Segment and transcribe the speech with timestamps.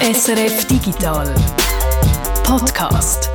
[0.00, 1.34] SRF Digital
[2.44, 3.30] Podcast.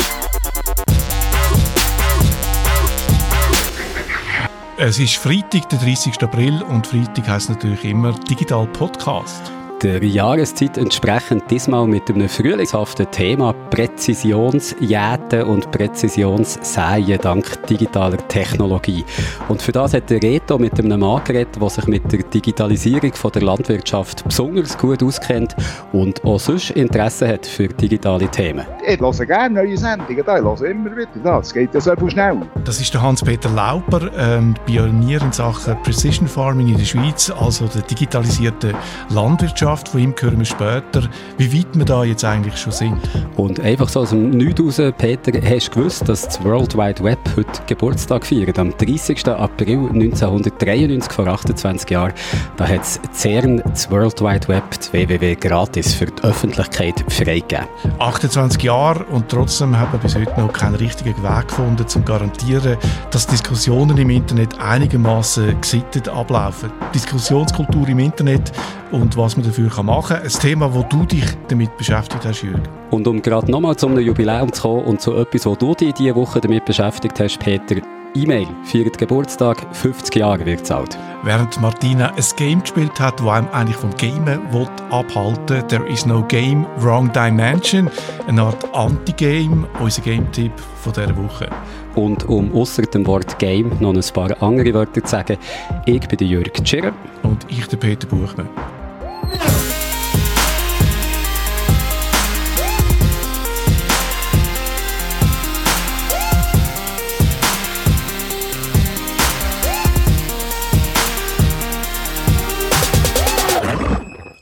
[4.78, 6.22] Es ist Freitag, der 30.
[6.22, 13.10] April und Freitag heißt natürlich immer Digital Podcast der Jahreszeit entsprechend diesmal mit einem frühlingshaften
[13.10, 19.06] Thema Präzisionsjäten und Präzisionssäen dank digitaler Technologie.
[19.48, 23.14] Und für das hat der Reto mit einem Mann geredet, der sich mit der Digitalisierung
[23.14, 25.56] von der Landwirtschaft besonders gut auskennt
[25.94, 28.66] und auch sonst Interesse hat für digitale Themen.
[28.86, 31.54] Ich höre gerne neue Sendungen, ich höre immer wieder das.
[31.54, 32.38] geht ja so schnell.
[32.66, 37.68] Das ist der Hans-Peter Lauper, ähm, Pionier in Sachen Precision Farming in der Schweiz, also
[37.68, 38.74] der digitalisierte
[39.10, 39.90] Landwirtschaft.
[39.90, 41.04] Von ihm hören wir später,
[41.38, 43.00] wie weit wir da jetzt eigentlich schon sind.
[43.38, 47.04] Und einfach so aus dem Nichts raus, Peter, hast du gewusst, dass das World Wide
[47.04, 48.58] Web heute Geburtstag feiert?
[48.58, 49.28] Am 30.
[49.28, 52.14] April 1993, vor 28 Jahren,
[52.58, 57.68] da hat das CERN das World Wide Web, das WWW, gratis für die Öffentlichkeit freigegeben.
[58.00, 62.02] 28 Jahre und trotzdem haben wir bis heute noch keinen richtigen Weg gefunden, um zu
[62.02, 62.78] garantieren,
[63.12, 66.72] dass Diskussionen im Internet einigermaßen gesittet ablaufen.
[66.96, 68.52] Diskussionskultur im Internet
[68.92, 70.24] und was man dafür machen kann.
[70.24, 72.64] Ein Thema, wo du dich damit beschäftigt hast, Jürgen.
[72.90, 75.94] Und um gerade nochmal zu einem Jubiläum zu kommen und zu etwas, wo du dich
[75.94, 77.82] diese Woche damit beschäftigt hast, Peter,
[78.14, 80.98] E-Mail feiert Geburtstag, 50 Jahre wird es alt.
[81.24, 84.42] Während Martina ein Game gespielt hat, das einem eigentlich vom Gamen
[84.90, 87.90] abhalten There is no game, wrong dimension.
[88.28, 90.52] Eine Art Anti-Game, unser Game-Tipp
[90.82, 91.48] von dieser Woche.
[91.96, 95.38] Und um außer dem Wort Game noch ein paar andere Wörter zu sagen,
[95.86, 96.92] ich bin der Jörg Tschirr.
[97.24, 98.50] Und ich der Peter Buchmann.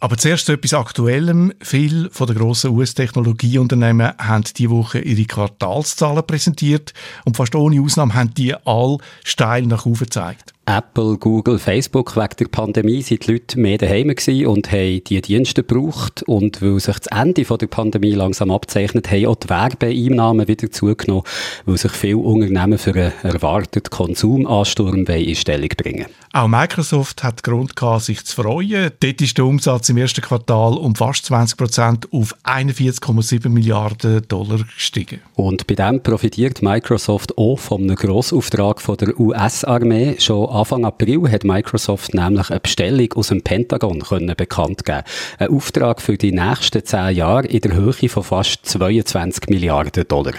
[0.01, 1.53] Aber zuerst zu etwas Aktuellem.
[1.61, 6.93] Viele von den grossen US-Technologieunternehmen haben diese Woche ihre Quartalszahlen präsentiert
[7.25, 10.53] und fast ohne Ausnahme haben die all steil nach oben gezeigt.
[10.69, 14.13] Apple, Google, Facebook wegen der Pandemie sind die Leute mehr daheim
[14.45, 16.21] und haben diese Dienste gebraucht.
[16.27, 21.23] Und weil sich das Ende der Pandemie langsam abzeichnet, haben auch die Werbeeinnahmen wieder zugenommen,
[21.65, 27.75] weil sich viele Unternehmen für einen erwarteten Konsumansturm in Stellung bringen Auch Microsoft hat Grund
[27.75, 28.91] gehabt, sich zu freuen.
[28.99, 34.59] Dort ist der Umsatz im ersten Quartal um fast 20 Prozent auf 41,7 Milliarden Dollar
[34.75, 35.21] gestiegen.
[35.33, 40.17] Und bei dem profitiert Microsoft auch von einem Grossauftrag von der US-Armee.
[40.19, 45.03] Schon Anfang April hat Microsoft nämlich eine Bestellung aus dem Pentagon können bekannt geben.
[45.37, 50.33] Ein Auftrag für die nächsten zehn Jahre in der Höhe von fast 22 Milliarden Dollar.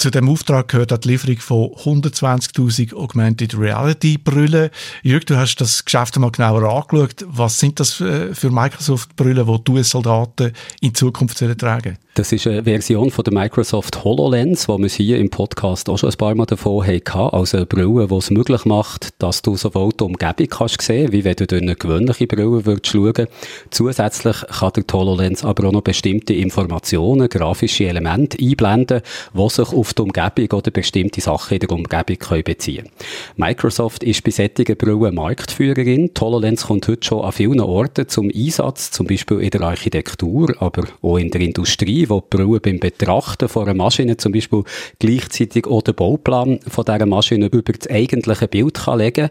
[0.00, 4.70] Zu dem Auftrag gehört auch die Lieferung von 120.000 Augmented Reality Brüllen.
[5.02, 7.26] Jürg, du hast das Geschäft mal genauer angeschaut.
[7.28, 11.98] Was sind das für Microsoft Brüllen, die US-Soldaten in Zukunft tragen?
[12.14, 16.10] Das ist eine Version von der Microsoft HoloLens, wo wir hier im Podcast auch schon
[16.10, 17.34] ein paar Mal davon hatten.
[17.34, 21.24] Also eine Brille, die es möglich macht, dass du sowohl die Umgebung kannst sehen, wie
[21.24, 23.28] wenn du durch eine gewöhnliche Brille würdest schauen.
[23.70, 29.02] Zusätzlich kann der HoloLens aber auch noch bestimmte Informationen, grafische Elemente einblenden,
[29.32, 32.88] die sich auf die Umgebung oder bestimmte Sachen in der Umgebung können beziehen
[33.36, 36.10] Microsoft ist bei solchen Brillen Marktführerin.
[36.14, 40.54] Die HoloLens kommt heute schon an vielen Orten zum Einsatz, zum Beispiel in der Architektur,
[40.60, 44.64] aber auch in der Industrie wo die Brille beim Betrachten von einer Maschine zum Beispiel
[44.98, 49.30] gleichzeitig auch den Bauplan von dieser Maschine über das eigentliche Bild kann legen.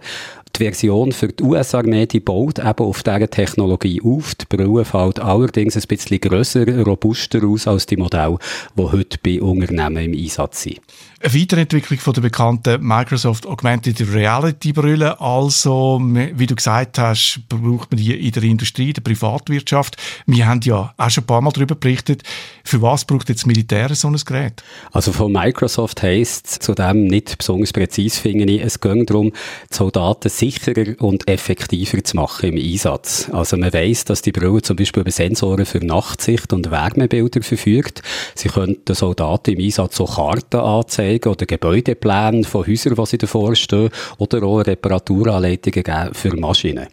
[0.56, 4.36] Die Version für die US-Armee, baut eben auf dieser Technologie auf.
[4.36, 8.38] Die Brille fällt allerdings ein bisschen grösser, robuster aus als die Modelle,
[8.78, 10.82] die heute bei Unternehmen im Einsatz sind.
[11.22, 15.20] Eine Weiterentwicklung von der bekannten Microsoft Augmented Reality Brille.
[15.20, 19.98] Also, wie du gesagt hast, braucht man die in der Industrie, in der Privatwirtschaft.
[20.28, 22.24] Wir haben ja auch schon ein paar Mal darüber berichtet.
[22.64, 24.64] Für was braucht jetzt Militär so ein Gerät?
[24.94, 28.62] Also von Microsoft heisst es zudem nicht besonders präzise, finde ich.
[28.62, 33.30] Es geht darum, die Soldaten sicherer und effektiver zu machen im Einsatz.
[33.34, 38.04] Also man weiss, dass die Brille zum Beispiel über Sensoren für Nachtsicht und Wärmebilder verfügt.
[38.36, 43.06] Sie können den Soldaten im Einsatz so Karten anzeigen zeigen oder Gebäudepläne von Häusern, die
[43.06, 46.88] sie davor stehen, oder auch Reparaturanleitungen geben für Maschinen.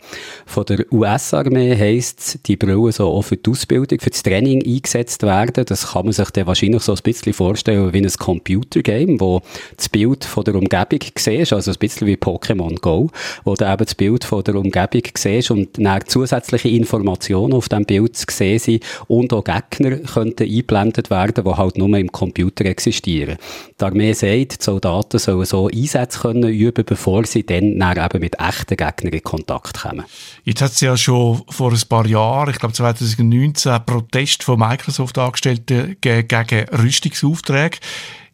[0.46, 4.64] Von der US-Armee heisst es, die Brille so auch für die Ausbildung, für das Training
[4.64, 5.64] eingesetzt werden.
[5.66, 9.42] Das kann man sich dann wahrscheinlich so ein bisschen vorstellen wie ein Computergame, wo
[9.76, 13.10] das Bild von der Umgebung siehst, also ein bisschen wie Pokémon Go.
[13.44, 17.84] wo du eben das Bild von der Umgebung siehst und dann zusätzliche Informationen auf dem
[17.84, 22.64] Bild zu sehen sind und auch Gegner könnten eingeblendet werden, die halt nur im Computer
[22.64, 23.36] existieren.
[23.80, 28.38] Die sagt, die Soldaten sollen so Einsätze können üben, bevor sie dann, dann eben mit
[28.38, 30.04] echten Gegnern in Kontakt kommen.
[30.44, 35.96] Jetzt hat es ja schon vor ein paar Jahren, ich glaube 2019, Protest von Microsoft-Angestellten
[36.00, 37.78] gegen Rüstungsaufträge.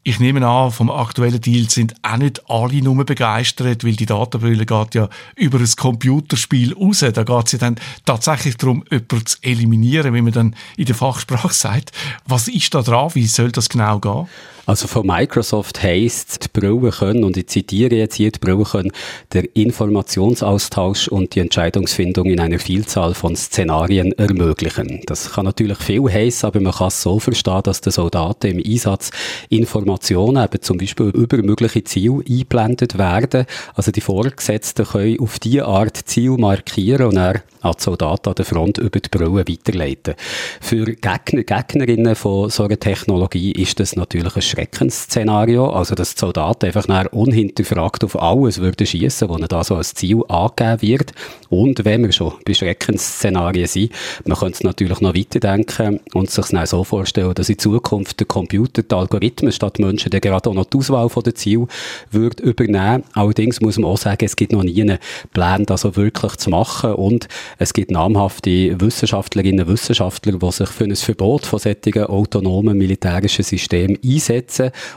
[0.04, 4.66] Ich nehme an, vom aktuellen Deal sind auch nicht alle nur begeistert, weil die Datenbrille
[4.66, 7.04] geht ja über ein Computerspiel raus.
[7.12, 10.96] Da geht es ja dann tatsächlich darum, jemanden zu eliminieren, wie man dann in der
[10.96, 11.92] Fachsprache sagt.
[12.26, 13.14] Was ist da dran?
[13.14, 14.26] Wie soll das genau gehen?
[14.64, 18.92] Also von Microsoft heisst, die Brille können, und ich zitiere jetzt hier, die Brille können
[19.32, 25.00] der Informationsaustausch und die Entscheidungsfindung in einer Vielzahl von Szenarien ermöglichen.
[25.06, 28.62] Das kann natürlich viel heißen, aber man kann es so verstehen, dass den Soldaten im
[28.64, 29.10] Einsatz
[29.48, 33.46] Informationen, eben zum Beispiel über mögliche Ziele eingeblendet werden.
[33.74, 38.34] Also die Vorgesetzten können auf diese Art Ziel markieren und dann an die Soldaten an
[38.34, 40.14] der Front über die Brille weiterleiten.
[40.60, 46.20] Für Gegner, Gegnerinnen von so einer Technologie ist das natürlich ein Schreckensszenario, also dass die
[46.20, 51.12] Soldaten einfach unhinterfragt auf alles würden schiessen, wo ihnen da so als Ziel angegeben wird.
[51.48, 53.92] Und wenn wir schon bei Schreckensszenarien sind,
[54.24, 58.26] man könnte es natürlich noch weiterdenken und sich dann so vorstellen, dass in Zukunft der
[58.26, 61.68] Computer die Algorithmen statt Menschen dann gerade auch noch die Auswahl von den Zielen
[62.10, 63.04] wird übernehmen.
[63.14, 64.98] Allerdings muss man auch sagen, es gibt noch nie einen
[65.32, 67.28] Plan, das so wirklich zu machen und
[67.58, 73.44] es gibt namhafte Wissenschaftlerinnen und Wissenschaftler, die sich für ein Verbot von solchen autonomen militärischen
[73.44, 74.41] Systemen einsetzen.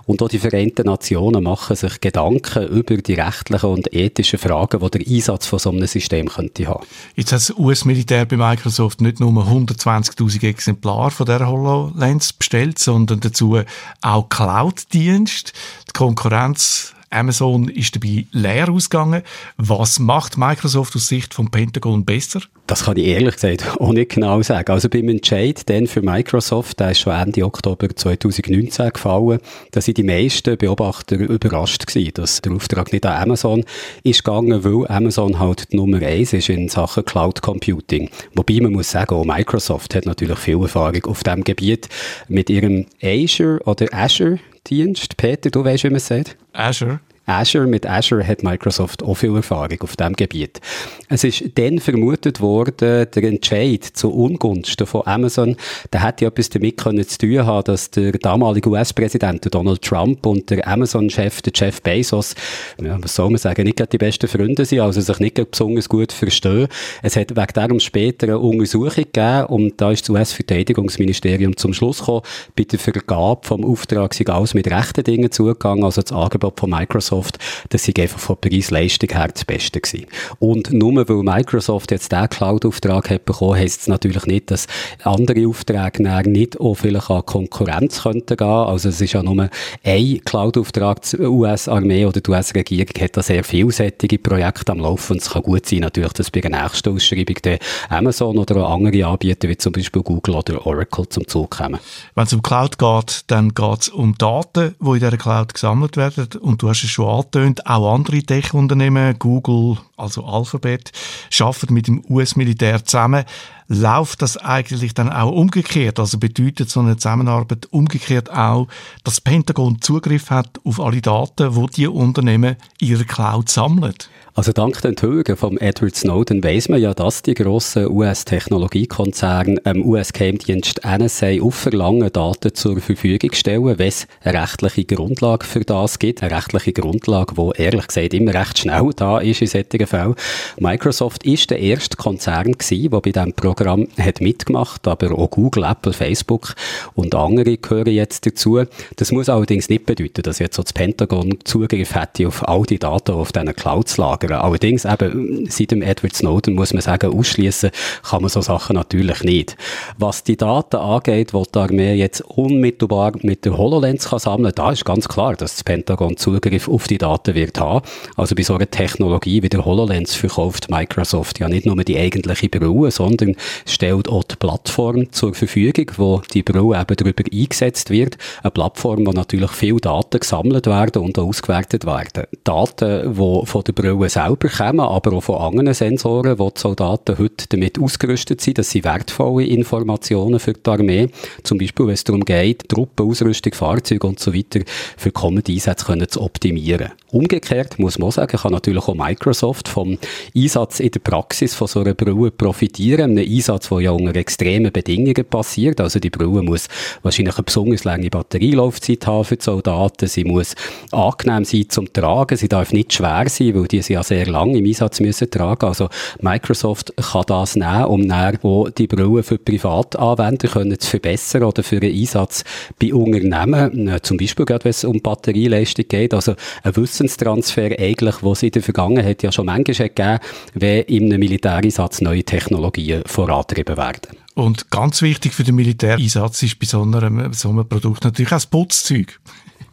[0.06, 4.90] Und auch die Vereinten Nationen machen sich Gedanken über die rechtlichen und ethischen Fragen, die
[4.90, 6.86] der Einsatz von so einem System könnte haben.
[7.16, 13.20] Jetzt hat das US-Militär bei Microsoft nicht nur 120.000 Exemplare von der HoloLens bestellt, sondern
[13.20, 13.60] dazu
[14.02, 15.54] auch Cloud-Dienst.
[15.88, 19.22] Die Konkurrenz Amazon ist dabei leer ausgegangen.
[19.58, 22.42] Was macht Microsoft aus Sicht vom Pentagon besser?
[22.68, 24.72] Das kann ich ehrlich gesagt auch nicht genau sagen.
[24.72, 29.40] Also beim Entscheid dann für Microsoft, der ist schon Ende Oktober 2019 gefallen,
[29.72, 33.64] da sind die meisten Beobachter überrascht gewesen, dass der Auftrag nicht an Amazon
[34.04, 38.10] ist gegangen, weil Amazon halt die Nummer eins ist in Sachen Cloud Computing.
[38.34, 41.88] Wobei man muss sagen, auch Microsoft hat natürlich viel Erfahrung auf diesem Gebiet
[42.28, 45.18] mit ihrem Azure oder Azure Dienst.
[45.18, 46.38] Peter, du weißt, wie man es sagt?
[46.54, 47.00] Azure.
[47.26, 50.62] Azure, mit Azure hat Microsoft auch viel Erfahrung auf diesem Gebiet.
[51.10, 55.56] Es ist dann vermutet worden, der Entscheid zu Ungunsten von Amazon,
[55.92, 60.50] der hätte etwas damit können zu tun haben, dass der damalige US-Präsident Donald Trump und
[60.52, 62.36] der Amazon-Chef, Jeff Bezos,
[62.82, 66.12] ja, was soll man sagen, nicht die besten Freunde sind, also sich nicht besonders gut
[66.12, 66.68] verstehen.
[67.02, 72.00] Es hat wegen darum später eine Untersuchung gegeben und da ist das US-Verteidigungsministerium zum Schluss
[72.00, 72.22] gekommen,
[72.56, 76.70] bei der Vergabe vom Auftrag sei alles mit rechten Dingen zugegangen, also das Angebot von
[76.70, 77.40] Microsoft Microsoft,
[77.70, 80.08] das sei einfach von Preis-Leistung her das Beste gewesen.
[80.40, 84.68] Und nur weil Microsoft jetzt diesen Cloud-Auftrag hat bekommen, heisst es natürlich nicht, dass
[85.04, 88.48] andere Aufträge nicht auch vielleicht an Konkurrenz könnten gehen.
[88.48, 89.50] Also es ist ja nur
[89.84, 91.02] ein Cloud-Auftrag.
[91.02, 95.44] Die US-Armee oder die US-Regierung hat da sehr vielseitige Projekte am Laufen und es kann
[95.44, 97.60] gut sein natürlich, dass bei der nächsten Ausschreibung der
[97.90, 101.80] Amazon oder auch andere Anbieter wie zum Beispiel Google oder Oracle zum Zug kommen.
[102.16, 105.98] Wenn es um Cloud geht, dann geht es um Daten, die in dieser Cloud gesammelt
[105.98, 110.92] werden und du hast es schon schon angetönt, auch andere Tech-Unternehmen, Google, also Alphabet,
[111.40, 113.26] arbeiten mit dem US-Militär zusammen.
[113.68, 116.00] Läuft das eigentlich dann auch umgekehrt?
[116.00, 118.68] Also bedeutet so eine Zusammenarbeit umgekehrt auch,
[119.04, 123.96] dass das Pentagon Zugriff hat auf alle Daten, die die Unternehmen in ihrer Cloud sammeln?
[124.38, 129.86] Also dank den Enthüllungen von Edward Snowden weiss man ja, dass die grossen US-Technologiekonzerne dem
[129.86, 136.00] US-Geheimdienst NSA auf Verlangen Daten zur Verfügung stellen, wenn es eine rechtliche Grundlage für das
[136.00, 136.22] gibt.
[136.22, 140.16] Eine rechtliche Grundlage, die ehrlich gesagt immer recht schnell da ist in solchen Fällen.
[140.60, 145.64] Microsoft ist der erste Konzern gewesen, der bei diesem Programm hat mitgemacht, aber auch Google,
[145.64, 146.56] Apple, Facebook
[146.94, 148.64] und andere gehören jetzt dazu.
[148.96, 152.80] Das muss allerdings nicht bedeuten, dass jetzt so das Pentagon Zugriff hätte auf all die
[152.80, 154.34] Daten, auf diesen Clouds lagern.
[154.34, 157.72] Allerdings eben, seit dem Edward Snowden muss man sagen, ausschließen
[158.04, 159.58] kann man so Sachen natürlich nicht.
[159.98, 164.72] Was die Daten angeht, die die Armee jetzt unmittelbar mit der HoloLens kann sammeln, da
[164.72, 167.86] ist ganz klar, dass das Pentagon Zugriff auf die Daten wird haben.
[168.16, 172.50] Also bei so einer Technologie wie der HoloLens verkauft Microsoft ja nicht nur die eigentliche
[172.50, 173.36] Brille, sondern
[173.66, 178.18] stellt auch die Plattform zur Verfügung, wo die Brille eben darüber eingesetzt wird.
[178.44, 182.26] Eine Plattform, wo natürlich viele Daten gesammelt werden und ausgewertet werden.
[182.44, 187.18] Daten, die von der Brille selber kommen, aber auch von anderen Sensoren, wo die Soldaten
[187.18, 188.58] heute damit ausgerüstet sind.
[188.58, 191.10] Das sind wertvolle Informationen für die Armee.
[191.44, 194.62] Zum Beispiel, wenn es darum geht, Truppen, Ausrüstung, Fahrzeuge und so weiter
[194.98, 196.92] für kommende Einsätze können zu optimieren.
[197.16, 199.98] Umgekehrt muss man sagen, kann natürlich auch Microsoft vom
[200.36, 203.18] Einsatz in der Praxis von so einer Brille profitieren.
[203.18, 205.80] Ein Einsatz, der ja unter extremen Bedingungen passiert.
[205.80, 206.68] Also die Brille muss
[207.04, 210.10] wahrscheinlich eine besonders lange Batterielaufzeit haben für die Soldaten.
[210.10, 210.56] Sie muss
[210.92, 212.36] angenehm sein zum Tragen.
[212.36, 215.68] Sie darf nicht schwer sein, weil die sie ja sehr lange im Einsatz müssen tragen.
[215.68, 215.88] Also
[216.20, 221.64] Microsoft kann das nehmen, um dann auch die Brille für Privatanwender können zu verbessern oder
[221.64, 222.44] für einen Einsatz
[222.78, 223.88] bei Unternehmen.
[223.88, 226.14] Äh, zum Beispiel gerade, wenn es um Batterieleistung geht.
[226.14, 226.74] Also ein
[227.06, 230.20] Wissenstransfer eigentlich, was es in der Vergangenheit ja schon manchmal gegeben
[230.54, 234.18] wenn einem Militäreinsatz neue Technologien vorantrieben werden.
[234.34, 238.38] Und ganz wichtig für den Militäreinsatz ist bei so einem, so einem Produkt natürlich auch
[238.38, 239.20] das Putzzeug.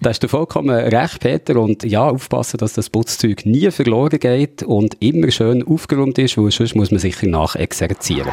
[0.01, 1.57] Da hast du vollkommen recht, Peter.
[1.57, 6.51] Und ja, aufpassen, dass das Putzzeug nie verloren geht und immer schön aufgeräumt ist, weil
[6.51, 8.33] sonst muss man sicher nachexerzieren.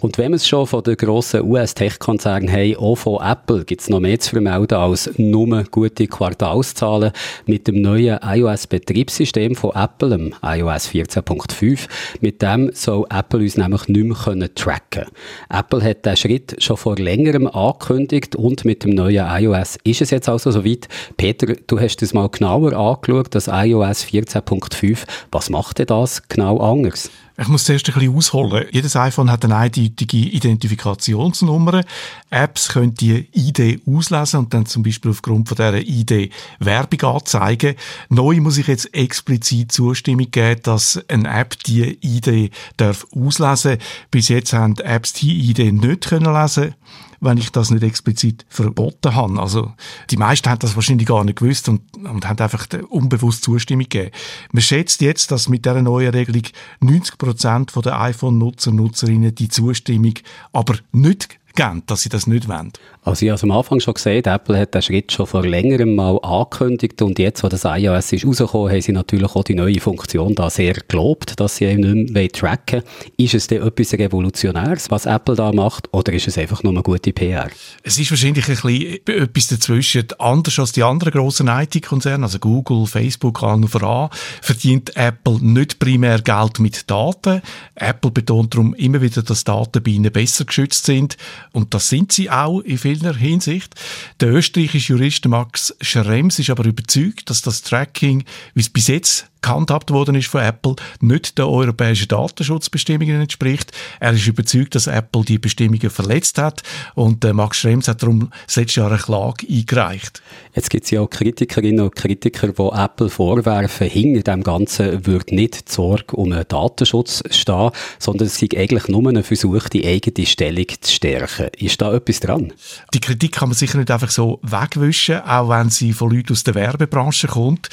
[0.00, 3.88] Und wenn wir es schon von den grossen US-Tech-Konzernen haben, auch von Apple, gibt es
[3.88, 7.10] noch mehr zu vermelden als nur gute Quartalszahlen.
[7.46, 11.88] Mit dem neuen iOS-Betriebssystem von Apple, dem iOS 14.5,
[12.20, 15.06] mit dem soll Apple uns nämlich nicht mehr können tracken
[15.50, 20.10] Apple hat diesen Schritt schon vor längerem angekündigt und mit dem neuen iOS ist es
[20.10, 20.88] jetzt also soweit.
[21.16, 24.98] Peter, du hast es mal genauer angeschaut, das iOS 14.5.
[25.32, 27.10] Was macht denn das genau anders?
[27.40, 28.66] Ich muss zuerst ein bisschen ausholen.
[28.72, 31.82] Jedes iPhone hat eine eindeutige Identifikationsnummer.
[32.30, 37.76] Apps können die ID auslesen und dann zum Beispiel aufgrund von dieser ID Werbung anzeigen.
[38.08, 43.78] Neu muss ich jetzt explizit Zustimmung geben, dass eine App die ID darf auslesen.
[44.10, 46.74] Bis jetzt haben Apps die ID nicht können lesen
[47.20, 49.40] wenn ich das nicht explizit verboten habe.
[49.40, 49.72] Also,
[50.10, 54.10] die meisten haben das wahrscheinlich gar nicht gewusst und, und haben einfach unbewusst Zustimmung gegeben.
[54.52, 56.44] Man schätzt jetzt, dass mit dieser neuen Regelung
[56.80, 60.14] 90 Prozent der iPhone-Nutzer und Nutzerinnen die Zustimmung
[60.52, 62.72] aber nicht geben, dass sie das nicht wollen.
[63.08, 66.18] Also ich habe am Anfang schon gesehen, Apple hat den Schritt schon vor längerem mal
[66.18, 70.34] angekündigt und jetzt, wo das iOS ist rausgekommen, haben sie natürlich auch die neue Funktion
[70.34, 72.82] da sehr gelobt, dass sie eben nicht mehr tracken
[73.16, 76.82] Ist es denn etwas Revolutionäres, was Apple da macht, oder ist es einfach nur eine
[76.82, 77.48] gute PR?
[77.82, 80.04] Es ist wahrscheinlich ein bisschen etwas dazwischen.
[80.18, 84.10] Anders als die anderen grossen IT-Konzerne, also Google, Facebook, allen voran,
[84.42, 87.40] verdient Apple nicht primär Geld mit Daten.
[87.74, 91.16] Apple betont darum immer wieder, dass Daten bei ihnen besser geschützt sind
[91.52, 93.74] und das sind sie auch in vieler Hinsicht.
[94.20, 98.24] Der österreichische Jurist Max Schrems ist aber überzeugt, dass das Tracking,
[98.54, 103.72] wie es bis jetzt gehandhabt worden ist von Apple, nicht den europäischen Datenschutzbestimmungen entspricht.
[104.00, 106.62] Er ist überzeugt, dass Apple die Bestimmungen verletzt hat
[106.94, 110.22] und äh, Max Schrems hat darum letztes Jahr eine Klage eingereicht.
[110.54, 115.34] Jetzt gibt es ja auch Kritikerinnen und Kritiker, die Apple vorwerfen, hinter dem Ganzen würde
[115.34, 119.86] nicht die Sorge um einen Datenschutz stehen, sondern es sei eigentlich nur ein Versuch, die
[119.86, 121.48] eigene Stellung zu stärken.
[121.58, 122.52] Ist da etwas dran?
[122.94, 126.44] Die Kritik kann man sicher nicht einfach so wegwischen, auch wenn sie von Leuten aus
[126.44, 127.68] der Werbebranche kommt.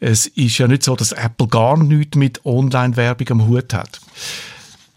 [0.00, 4.00] Es ist ja nicht so, dass Apple gar nichts mit Online-Werbung am Hut hat.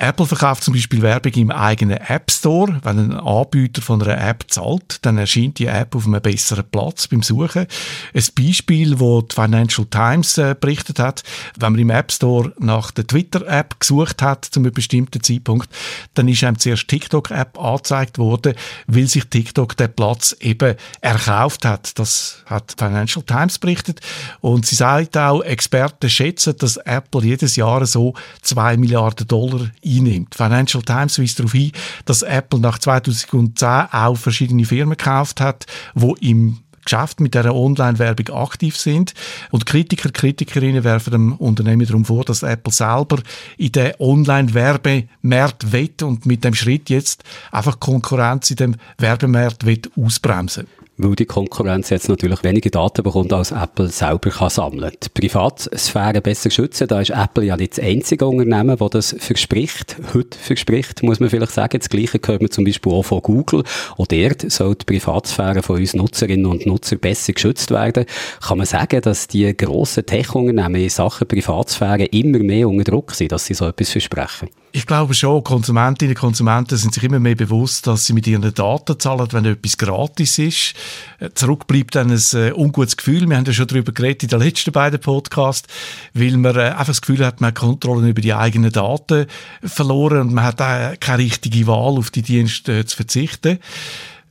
[0.03, 2.81] Apple verkauft zum Beispiel Werbung im eigenen App Store.
[2.83, 7.07] Wenn ein Anbieter von einer App zahlt, dann erscheint die App auf einem besseren Platz
[7.07, 7.67] beim Suchen.
[8.13, 11.23] Ein Beispiel, wo die Financial Times äh, berichtet hat,
[11.57, 15.69] wenn man im App Store nach der Twitter-App gesucht hat zu einem bestimmten Zeitpunkt,
[16.15, 18.55] dann ist einem zuerst TikTok-App angezeigt worden,
[18.87, 21.97] weil sich TikTok den Platz eben erkauft hat.
[21.97, 24.01] Das hat Financial Times berichtet.
[24.41, 30.35] Und sie sagt auch, Experten schätzen, dass Apple jedes Jahr so zwei Milliarden Dollar einnimmt.
[30.35, 31.71] Financial Times weist darauf hin,
[32.05, 38.35] dass Apple nach 2010 auch verschiedene Firmen gekauft hat, wo im Geschäft mit dieser Online-Werbung
[38.35, 39.13] aktiv sind.
[39.51, 43.21] Und Kritiker, Kritikerinnen werfen dem Unternehmen darum vor, dass Apple selber
[43.57, 49.63] in den Online-Werbemarkt wett und mit dem Schritt jetzt einfach Konkurrenz in dem Werbemarkt
[49.95, 55.09] ausbremsen weil die Konkurrenz jetzt natürlich weniger Daten bekommt, als Apple selber kann sammeln Die
[55.09, 60.37] Privatsphäre besser schützen, da ist Apple ja nicht das einzige Unternehmen, das das verspricht, heute
[60.37, 61.79] verspricht, muss man vielleicht sagen.
[61.79, 63.63] Das Gleiche hört man zum Beispiel auch von Google.
[63.97, 68.05] Auch dort soll die Privatsphäre von uns Nutzerinnen und Nutzern besser geschützt werden.
[68.41, 73.31] Kann man sagen, dass die grossen Tech-Unternehmen in Sachen Privatsphäre immer mehr unter Druck sind,
[73.31, 74.49] dass sie so etwas versprechen?
[74.75, 78.55] Ich glaube schon, Konsumentinnen und Konsumenten sind sich immer mehr bewusst, dass sie mit ihren
[78.55, 80.73] Daten zahlen, wenn etwas gratis ist.
[81.19, 83.29] Äh, zurück bleibt dann ein äh, ungutes Gefühl.
[83.29, 85.67] Wir haben ja schon darüber geredet in den letzten beiden Podcasts,
[86.15, 89.27] weil man äh, einfach das Gefühl hat, man hat Kontrolle über die eigenen Daten
[89.63, 93.59] verloren und man hat auch keine richtige Wahl, auf die Dienste zu verzichten.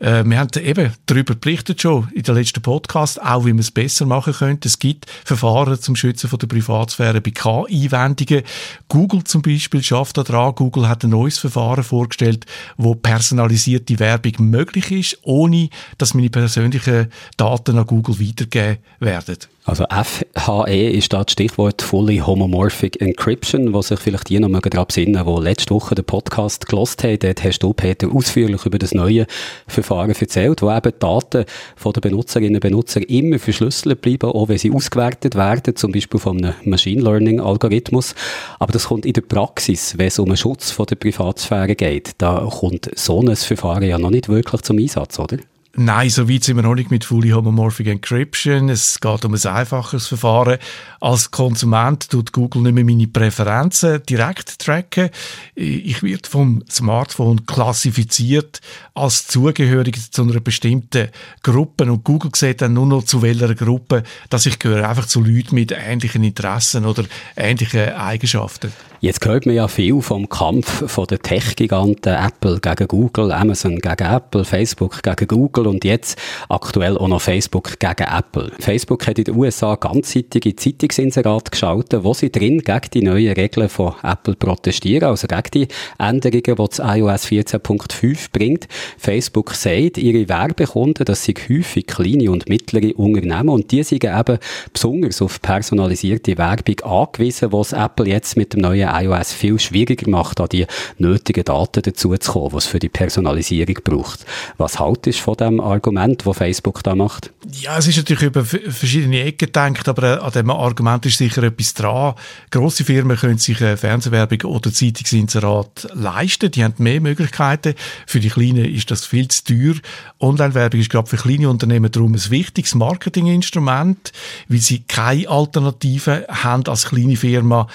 [0.03, 3.71] Äh, wir haben eben darüber berichtet schon in der letzten Podcast, auch wie man es
[3.71, 4.67] besser machen könnte.
[4.67, 8.43] Es gibt Verfahren zum Schützen von der Privatsphäre bei K-Einwendungen.
[8.89, 10.57] Google zum Beispiel schafft daran.
[10.57, 15.69] Google hat ein neues Verfahren vorgestellt, wo personalisierte Werbung möglich ist, ohne
[15.99, 17.07] dass meine persönlichen
[17.37, 19.39] Daten an Google weitergegeben werden.
[19.65, 24.87] Also FHE ist da das Stichwort Fully Homomorphic Encryption, was sich vielleicht die noch daran
[24.87, 27.21] besinnen, die letzte Woche den Podcast gelost haben.
[27.21, 29.25] Dort hast du, Peter, ausführlich über das neue
[29.69, 31.45] Verfahren erzählt, wo eben Daten
[31.77, 36.19] von den Benutzerinnen und Benutzern immer verschlüsselt bleiben, auch wenn sie ausgewertet werden, zum Beispiel
[36.19, 38.17] von einem Machine Learning Algorithmus.
[38.59, 42.15] Aber das kommt in der Praxis, wenn es um den Schutz von der Privatsphäre geht,
[42.19, 45.39] da kommt so ein Verfahren ja noch nicht wirklich zum Einsatz, oder?
[45.75, 48.69] Nein, so weit sind wir noch nicht mit Fully Homomorphic Encryption.
[48.69, 50.59] Es geht um ein einfaches Verfahren.
[51.01, 55.09] Als Konsument tut Google nicht mehr meine Präferenzen direkt tracken.
[55.55, 58.61] Ich werde vom Smartphone klassifiziert
[58.93, 61.09] als zugehörig zu einer bestimmten
[61.43, 65.23] Gruppe und Google sieht dann nur noch zu welcher Gruppe, dass ich gehöre einfach zu
[65.23, 68.73] Leuten mit ähnlichen Interessen oder ähnlichen Eigenschaften.
[69.05, 74.07] Jetzt hört man ja viel vom Kampf von den Tech-Giganten Apple gegen Google, Amazon gegen
[74.07, 76.17] Apple, Facebook gegen Google und jetzt
[76.49, 78.53] aktuell auch noch Facebook gegen Apple.
[78.61, 83.69] Facebook hat in den USA ganzseitige Zeitungsinserate geschaltet, wo sie drin gegen die neuen Regeln
[83.69, 85.69] von Apple protestieren, also gegen die
[85.99, 88.69] Änderungen, die das iOS 14.5 bringt.
[88.99, 94.39] Facebook sagt, ihre Werbekunden, das sind häufig kleine und mittlere Unternehmen und die sind eben
[94.73, 100.41] besonders auf personalisierte Werbung angewiesen, was Apple jetzt mit dem neuen iOS viel schwieriger macht,
[100.41, 100.67] an die
[100.99, 104.25] nötigen Daten dazu zu kommen, was für die Personalisierung braucht.
[104.59, 107.33] Was haltest du von dem Argument, das Facebook da macht?
[107.51, 111.75] Ja, es ist natürlich über verschiedene Ecken gedacht, aber an dem Argument ist sicher etwas
[111.75, 112.15] dran.
[112.51, 116.51] Grosse Firmen können sich Fernsehwerbung oder Zeitungsinserat leisten.
[116.51, 117.75] Die haben mehr Möglichkeiten.
[118.07, 119.75] Für die Kleinen ist das viel zu teuer.
[120.21, 124.13] Online-Werbung ist gerade für kleine Unternehmen darum ein wichtiges Marketinginstrument,
[124.49, 127.67] weil sie keine Alternative haben als kleine Firma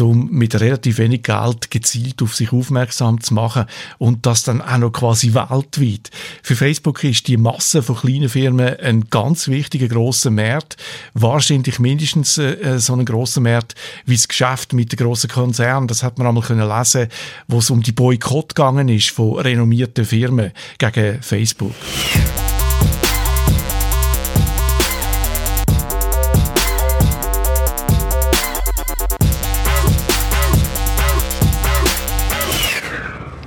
[0.00, 3.66] um mit relativ wenig Geld gezielt auf sich aufmerksam zu machen
[3.98, 6.10] und das dann auch noch quasi weltweit.
[6.42, 10.76] Für Facebook ist die Masse von kleinen Firmen ein ganz wichtiger grosser Markt,
[11.14, 13.74] wahrscheinlich mindestens äh, so ein grosser Markt
[14.06, 15.88] wie das Geschäft mit den grossen Konzernen.
[15.88, 17.08] Das hat man einmal können lesen,
[17.48, 21.74] wo es um die Boykott gegangen ist von renommierten Firmen gegen Facebook.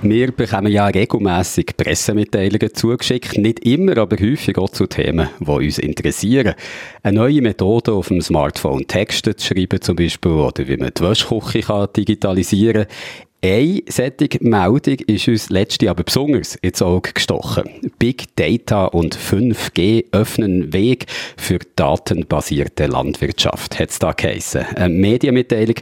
[0.07, 5.79] Wir bekommen ja regelmässig Pressemitteilungen zugeschickt, nicht immer, aber häufig auch zu Themen, die uns
[5.79, 6.53] interessieren.
[7.01, 11.01] Eine neue Methode auf dem Smartphone Texte zu schreiben zum Beispiel oder wie man die
[11.01, 13.24] Wäschküche digitalisieren kann.
[13.45, 17.91] Eine solche Meldung ist uns letzte aber besonders ins Auge gestochen.
[17.99, 21.05] Big Data und 5G öffnen Weg
[21.37, 24.65] für datenbasierte Landwirtschaft, hat es da geheissen.
[24.75, 25.75] Eine Medienmitteilung,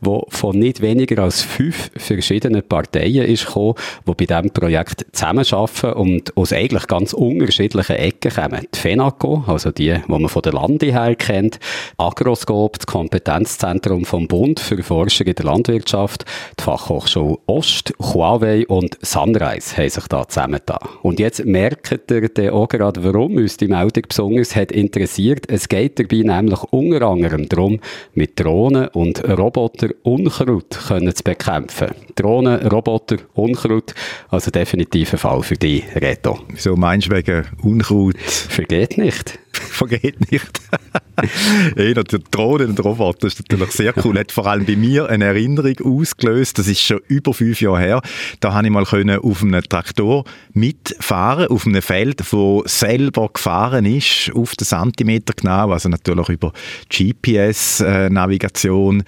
[0.00, 3.74] die von nicht weniger als fünf verschiedenen Parteien ist gekommen,
[4.06, 8.66] die bei diesem Projekt zusammenarbeiten und aus eigentlich ganz unterschiedlichen Ecken kommen.
[8.74, 11.60] Die FENACO, also die, die man von der Lande her kennt,
[11.98, 16.24] Agroscope, das Kompetenzzentrum vom Bund für Forschung in der Landwirtschaft,
[16.58, 20.88] die Fachhochschule Fachhochschule Ost, Huawei und Sunrise haben sich da zusammengetan.
[21.02, 25.48] Und jetzt merkt ihr dann auch gerade, warum uns die Meldung besonders hat interessiert.
[25.48, 27.80] Es geht dabei nämlich unter anderem darum,
[28.14, 31.88] mit Drohnen und Robotern Unkraut können zu bekämpfen.
[32.14, 33.94] Drohnen, Roboter, Unkraut,
[34.28, 36.38] also definitiv ein Fall für dich, Reto.
[36.48, 38.18] Wieso meinst du wegen Unkraut?
[38.18, 39.38] Vergeht nicht.
[39.52, 40.60] Vergeht nicht.
[41.76, 44.18] ja, der Drohnen und Roboter ist natürlich sehr cool.
[44.18, 46.58] Hat vor allem bei mir eine Erinnerung ausgelöst.
[46.58, 48.02] Das ist schon über fünf Jahre her.
[48.40, 53.86] Da habe ich mal können auf einem Traktor mitfahren, auf einem Feld, wo selber gefahren
[53.86, 55.70] ist, auf den Zentimeter genau.
[55.70, 56.52] Also natürlich über
[56.88, 59.02] GPS-Navigation.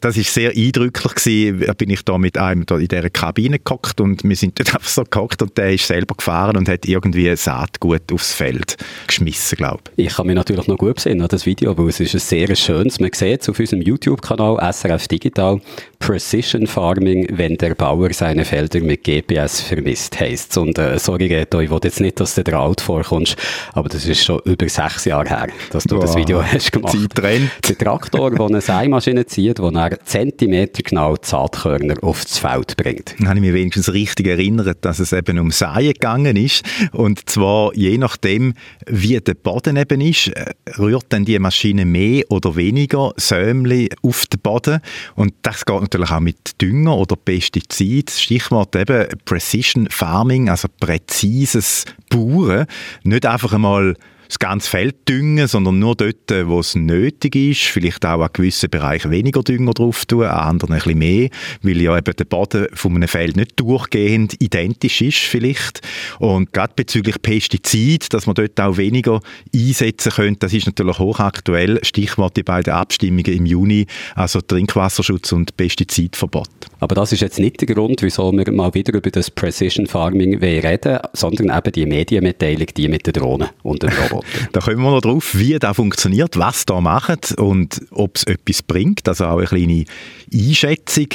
[0.00, 1.64] Das ist sehr eindrücklich gewesen.
[1.66, 4.88] Da bin ich da mit einem in dieser Kabine gehockt und wir sind dort einfach
[4.88, 9.82] so gehockt und der ist selber gefahren und hat irgendwie Saatgut aufs Feld geschmissen, glaube
[9.85, 9.85] ich.
[9.96, 12.54] Ich kann mich natürlich noch gut sehen an das Video, weil es ist ein sehr
[12.56, 13.00] schönes.
[13.00, 15.60] Man sieht es auf unserem YouTube-Kanal SRF Digital
[15.98, 21.60] Precision Farming, wenn der Bauer seine Felder mit GPS vermisst, heisst Und äh, sorry Reto,
[21.60, 23.36] ich will jetzt nicht, dass du dir alt vorkommst,
[23.72, 26.04] aber das ist schon über sechs Jahre her, dass du wow.
[26.04, 26.96] das Video hast gemacht.
[26.96, 27.50] Zeit rennt.
[27.68, 33.14] Der Traktor, der eine Seimaschine zieht, wo er Zentimeter genau Saatkörner aufs Feld bringt.
[33.18, 37.28] Dann habe ich mich wenigstens richtig erinnert, dass es eben um Säen gegangen ist und
[37.28, 38.54] zwar je nachdem,
[38.86, 44.26] wie der Boden eben ist, äh, rührt dann die Maschine mehr oder weniger Sämli auf
[44.26, 44.80] den Boden.
[45.14, 48.10] Und das geht natürlich auch mit Dünger oder Pestizid.
[48.10, 52.66] Stichwort eben Precision Farming, also präzises Bauern.
[53.02, 53.96] Nicht einfach einmal
[54.28, 57.62] das ganze Feld düngen, sondern nur dort, wo es nötig ist.
[57.62, 61.28] Vielleicht auch an gewissen Bereichen weniger Dünger drauf tun, an anderen ein bisschen mehr,
[61.62, 65.80] weil ja eben der Boden von einem Feld nicht durchgehend identisch ist vielleicht.
[66.18, 69.20] Und gerade bezüglich Pestizid, dass man dort auch weniger
[69.54, 71.78] einsetzen könnte, das ist natürlich hochaktuell.
[71.82, 76.48] Stichwort die beiden Abstimmungen im Juni, also Trinkwasserschutz und Pestizidverbot.
[76.80, 80.38] Aber das ist jetzt nicht der Grund, wieso wir mal wieder über das Precision Farming
[80.38, 84.15] reden, sondern eben die Medienmitteilung, die mit den Drohnen und den Robotern.
[84.52, 88.62] Da kommen wir noch drauf, wie das funktioniert, was da macht und ob es etwas
[88.62, 89.08] bringt.
[89.08, 89.84] Also auch eine kleine
[90.32, 91.08] Einschätzung.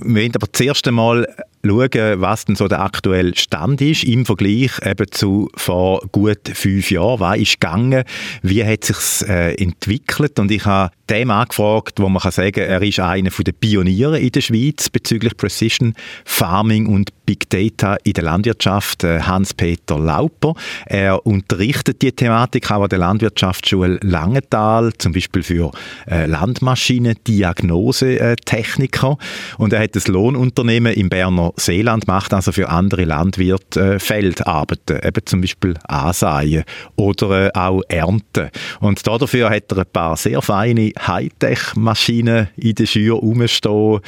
[0.00, 1.26] Wir wollen aber zuerst einmal
[1.64, 6.90] schauen, was denn so der aktuelle Stand ist im Vergleich eben zu vor gut fünf
[6.90, 7.20] Jahren.
[7.20, 8.04] Was ist gegangen?
[8.42, 10.38] Wie hat sich äh, entwickelt?
[10.38, 14.32] Und ich habe dem angefragt, wo man kann sagen, er ist einer der Pioniere in
[14.32, 20.52] der Schweiz bezüglich Precision Farming und Big Data in der Landwirtschaft, äh, Hans-Peter Lauper.
[20.84, 25.70] Er unterrichtet die Thematik auch an der Landwirtschaftsschule Langenthal, zum Beispiel für
[26.10, 29.16] äh, Landmaschinen, Diagnosetechniker.
[29.56, 35.00] Und er hat das Lohnunternehmen im Berner Seeland, macht also für andere Landwirte äh, Feldarbeiten,
[35.02, 36.64] eben zum Beispiel Ansäen
[36.96, 38.50] oder äh, auch Ernten.
[38.80, 44.00] Und dafür hat er ein paar sehr feine Hightech-Maschinen in der Schür rumstehen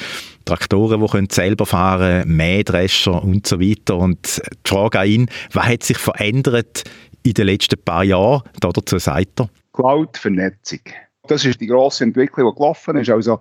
[0.44, 3.96] Traktoren, die können selber fahren können, Mähdrescher und so weiter.
[3.96, 6.85] Und die Frage an ihn, was hat sich verändert
[7.22, 8.42] in den letzten paar Jahren?
[8.61, 9.48] Dazu sagt er.
[9.72, 10.80] Cloud-Vernetzung.
[11.26, 13.11] Das ist die grosse Entwicklung, die gelaufen ist.
[13.11, 13.40] Also,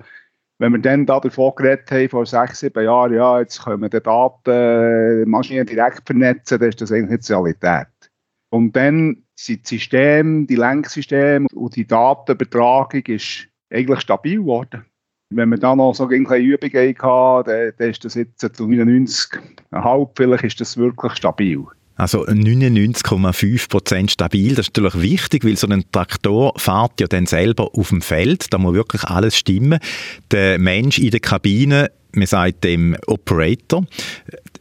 [0.60, 3.90] wenn wir dann da davon geredet haben, vor sechs, sieben Jahren, ja, jetzt können wir
[3.90, 7.88] die Daten, Maschinen direkt vernetzen, dann ist das eigentlich die Realität.
[8.50, 14.86] Und dann sind die Systeme, die Lenksysteme und die Datenübertragung ist eigentlich stabil geworden.
[15.36, 20.10] Wenn wir da noch so eine Übung hatten, dann, dann ist das jetzt zu 99,5
[20.16, 21.64] vielleicht ist das wirklich stabil.
[21.96, 27.70] Also 99,5% stabil, das ist natürlich wichtig, weil so ein Traktor fährt ja dann selber
[27.74, 29.80] auf dem Feld, da muss wirklich alles stimmen.
[30.32, 33.86] Der Mensch in der Kabine, man sagt dem Operator,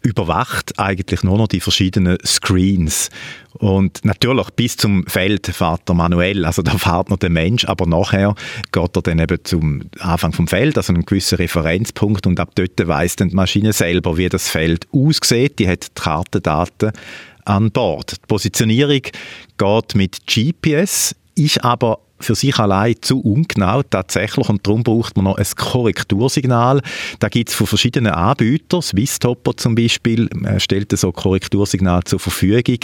[0.03, 3.11] überwacht eigentlich nur noch die verschiedenen Screens.
[3.55, 7.87] Und natürlich bis zum Feld fährt er manuell, also da fährt noch der Mensch, aber
[7.87, 8.35] nachher
[8.73, 12.87] geht er dann eben zum Anfang vom Feld, also einen gewissen Referenzpunkt und ab dort
[12.87, 15.59] weiss dann die Maschine selber, wie das Feld aussieht.
[15.59, 16.93] Die hat die Kartendaten
[17.45, 18.13] an Bord.
[18.13, 19.03] Die Positionierung
[19.59, 25.25] geht mit GPS, ist aber für sich allein zu ungenau tatsächlich und darum braucht man
[25.27, 26.81] noch ein Korrektursignal.
[27.19, 32.79] Da gibt es von verschiedenen Anbietern, Swisstopper zum Beispiel äh, stellt so Korrektursignal zur Verfügung.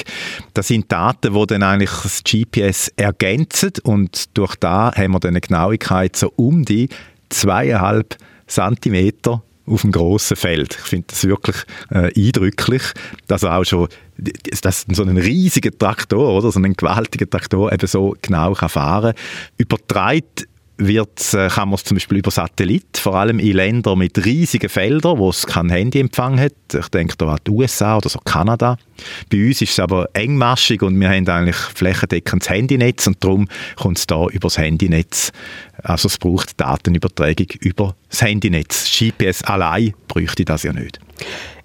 [0.54, 5.30] Das sind Daten, die dann eigentlich das GPS ergänzen und durch da haben wir dann
[5.30, 6.88] eine Genauigkeit so um die
[7.28, 10.76] zweieinhalb Zentimeter auf dem grossen Feld.
[10.80, 11.56] Ich finde das wirklich
[11.90, 12.82] äh, eindrücklich,
[13.26, 13.88] dass er auch schon
[14.62, 19.14] dass so ein riesiger Traktor oder so ein gewaltiger Traktor eben so genau kann fahren
[19.14, 19.22] kann.
[19.58, 20.24] Übertragen
[20.78, 24.68] wird, äh, kann man es zum Beispiel über Satellit, vor allem in Ländern mit riesigen
[24.68, 26.52] Feldern, wo es keinen Handyempfang hat.
[26.72, 28.78] Ich denke da an die USA oder so Kanada.
[29.30, 33.98] Bei uns ist es aber engmaschig und wir haben eigentlich flächendeckendes Handynetz und darum kommt
[33.98, 35.32] es da über das Handynetz.
[35.82, 38.90] Also es braucht Datenübertragung über das Handynetz.
[38.98, 41.00] GPS allein bräuchte das ja nicht.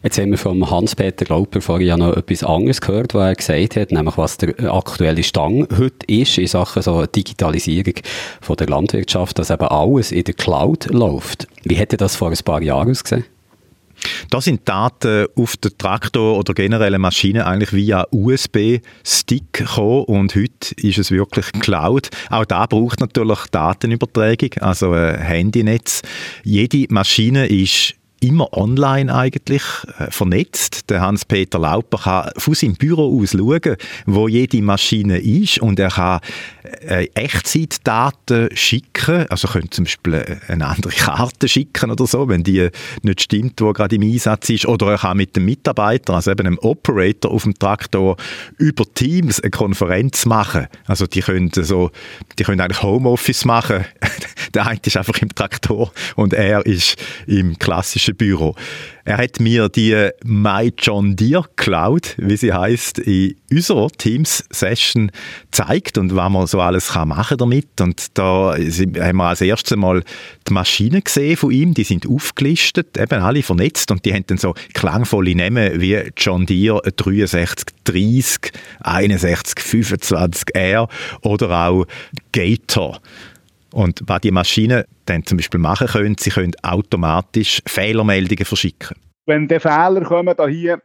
[0.03, 3.75] Jetzt haben wir vom Hans-Peter Glauber vorhin ja noch etwas anderes gehört, was er gesagt
[3.77, 7.93] hat, nämlich was der aktuelle Stand heute ist in Sachen so Digitalisierung
[8.41, 11.47] von der Landwirtschaft, dass eben alles in der Cloud läuft.
[11.63, 13.23] Wie hätte das vor ein paar Jahren ausgesehen?
[14.29, 20.75] Da sind Daten auf den Traktor oder generelle Maschine eigentlich via USB-Stick gekommen und heute
[20.81, 22.09] ist es wirklich Cloud.
[22.29, 26.01] Auch da braucht natürlich Datenübertragung, also ein Handynetz.
[26.43, 29.63] Jede Maschine ist immer online eigentlich
[29.99, 30.89] äh, vernetzt.
[30.89, 35.89] Der Hans-Peter Lauper kann von seinem Büro aus schauen, wo jede Maschine ist und er
[35.89, 36.19] kann
[36.87, 42.43] äh, Echtzeitdaten schicken, also könnte zum Beispiel äh, eine andere Karte schicken oder so, wenn
[42.43, 42.69] die
[43.01, 46.47] nicht stimmt, wo gerade im Einsatz ist, oder er kann mit dem Mitarbeiter, also eben
[46.47, 48.17] einem Operator auf dem Traktor
[48.57, 50.67] über Teams eine Konferenz machen.
[50.85, 51.91] Also die können so,
[52.39, 53.85] die können eigentlich Homeoffice machen.
[54.53, 56.95] Der eine ist einfach im Traktor und er ist
[57.27, 58.55] im klassischen Recherchebüro.
[59.05, 65.11] Er hat mir die My John Deere Cloud, wie sie heißt, in unserer Teams-Session
[65.51, 67.81] gezeigt und was man so alles kann machen damit.
[67.81, 70.03] Und da haben wir als erstes Mal
[70.47, 74.37] die Maschinen gesehen von ihm, die sind aufgelistet, eben alle vernetzt und die haben dann
[74.37, 78.53] so klangvolle Namen wie John Deere 6330,
[78.85, 80.87] 6125R
[81.21, 81.85] oder auch
[82.31, 83.01] Gator.
[83.73, 88.95] Und was die Maschinen dann zum Beispiel machen können, sie können automatisch Fehlermeldungen verschicken.
[89.25, 90.79] Wenn der Fehler kommen, da hier,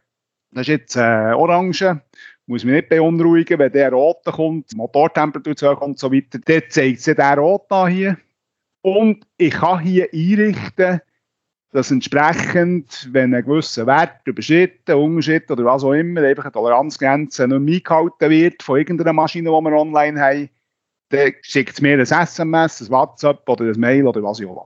[0.51, 2.01] das ist jetzt äh, Orange,
[2.47, 7.01] muss mich nicht beunruhigen, wenn der rote kommt, Motortemperatur hoch und so weiter, dann zeigt
[7.01, 8.17] sich der rot an hier.
[8.81, 11.01] Und ich kann hier einrichten,
[11.71, 17.47] dass entsprechend, wenn ein gewisser Wert überschritten, unterschritten oder was auch immer, einfach eine Toleranzgrenze
[17.47, 20.49] nicht mehr eingehalten wird von irgendeiner Maschine, die wir online haben,
[21.09, 24.55] dann schickt es mir ein SMS, ein WhatsApp oder ein Mail oder was ich auch
[24.55, 24.63] will.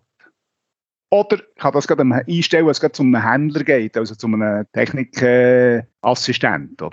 [1.09, 4.25] Oder ich kann das gerade einstellen, dass es gerade zu einem Händler geht, also zu
[4.27, 6.81] einem Technikassistent.
[6.81, 6.89] Du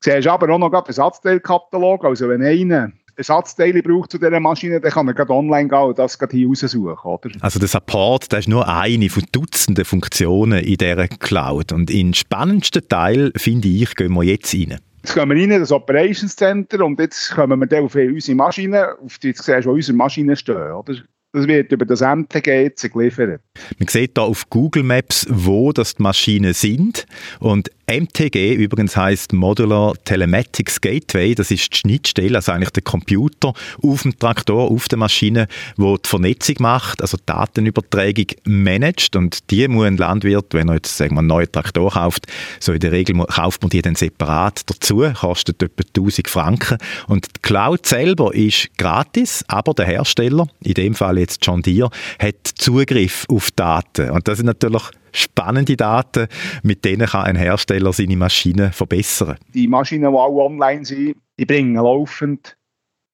[0.00, 4.90] siehst aber auch noch einen Ersatzteilkatalog, also wenn einer Ersatzteile braucht zu dieser Maschine, dann
[4.90, 7.30] kann er gerade online gehen und das gerade hier raussuchen, oder?
[7.40, 11.70] Also der Support, das ist nur eine von Dutzenden Funktionen in dieser Cloud.
[11.72, 14.80] Und in den spannendsten Teil, finde ich, gehen wir jetzt rein.
[15.02, 18.36] Jetzt gehen wir rein in das Operations Center und jetzt kommen wir dann auf unsere
[18.36, 20.94] Maschinen, auf die jetzt siehst du, wo unsere Maschinen stehen, oder?
[21.34, 23.40] Das wird über das MTG jetzt geliefert.
[23.78, 27.06] Man sieht da auf Google Maps, wo das die Maschinen sind.
[27.40, 31.34] Und MTG übrigens heißt Modular Telematics Gateway.
[31.34, 35.96] Das ist die Schnittstelle, also eigentlich der Computer auf dem Traktor, auf der Maschine, wo
[35.96, 39.16] die Vernetzung macht, also Datenübertragung managt.
[39.16, 42.26] Und die muss ein Landwirt, wenn er jetzt sagen wir, einen neuen Traktor kauft,
[42.60, 46.78] so in der Regel kauft man die dann separat dazu, kostet etwa 1000 Franken.
[47.08, 51.90] Und die Cloud selber ist gratis, aber der Hersteller, in dem Fall jetzt John Deere,
[52.20, 54.10] hat Zugriff auf Daten.
[54.10, 54.82] Und das sind natürlich
[55.12, 56.28] spannende Daten,
[56.62, 59.36] mit denen kann ein Hersteller seine Maschinen verbessern.
[59.54, 62.56] Die Maschinen, die auch online sind, die bringen laufend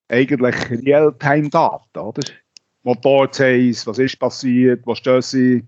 [0.09, 2.23] eigentlich Realtime-Daten, oder?
[2.83, 5.63] Motorzeis, was ist passiert, was sie.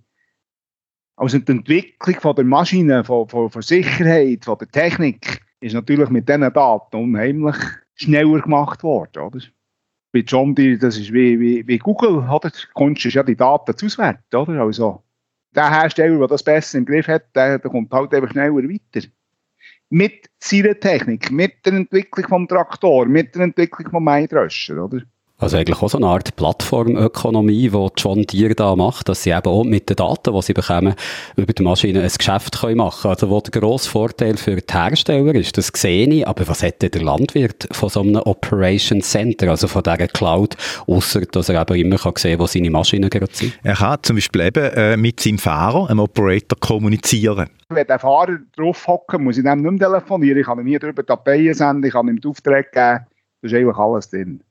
[1.18, 6.10] Also die Entwicklung von der Maschine, von, von, von Sicherheit, von der Technik, ist natürlich
[6.10, 7.56] mit diesen Daten unheimlich
[7.96, 9.40] schneller gemacht worden, oder?
[10.12, 12.52] Bei John Deere, das ist wie, wie, wie Google, oder?
[12.74, 14.62] Kunst ist ja die Daten zu auswerten, oder?
[14.62, 15.04] Also,
[15.56, 19.08] der Hersteller, der das besser im Griff hat, der, der kommt halt einfach schneller weiter.
[19.90, 25.02] Mit seiner Technik, mit der Entwicklung vom Traktor, mit der Entwicklung vom Maidröscher, oder?
[25.42, 29.48] Also eigentlich auch so eine Art Plattformökonomie, die John Deere da macht, dass sie eben
[29.48, 30.94] auch mit den Daten, die sie bekommen,
[31.36, 33.14] über die Maschine ein Geschäft können machen können.
[33.16, 36.84] Also wo der grosse Vorteil für die Hersteller ist, das sehe ich, aber was hat
[36.84, 41.60] denn der Landwirt von so einem Operation Center, also von dieser Cloud, außer dass er
[41.60, 43.58] eben immer kann sehen kann, wo seine Maschinen gerade sind?
[43.64, 47.50] Er kann zum Beispiel eben äh, mit seinem Fahrer, einem Operator, kommunizieren.
[47.70, 50.78] Wenn der Fahrer drauf hocken, muss ich dem nicht mehr telefonieren, ich kann ihm nie
[50.78, 53.08] darüber Dateien senden, ich kann ihm den Auftrag geben, da
[53.42, 54.44] ist eigentlich alles drin.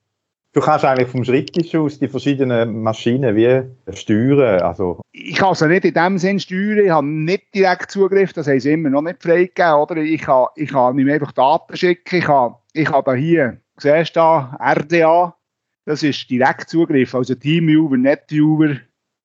[0.52, 3.62] Du kannst eigentlich vom Schreibtisch aus die verschiedenen Maschinen wie
[3.94, 4.60] steuern.
[4.62, 5.00] Also.
[5.12, 8.58] Ich kann sie nicht in dem Sinn steuern, ich habe nicht direkt Zugriff, das haben
[8.58, 9.74] sie immer noch nicht freigegeben.
[9.74, 9.96] Oder?
[9.98, 12.16] Ich kann, ich kann ihm einfach Daten schicken.
[12.16, 15.36] Ich habe, ich habe hier, siehst du da, RDA,
[15.84, 18.76] das ist direkt Zugriff, also Teamviewer, NetViewer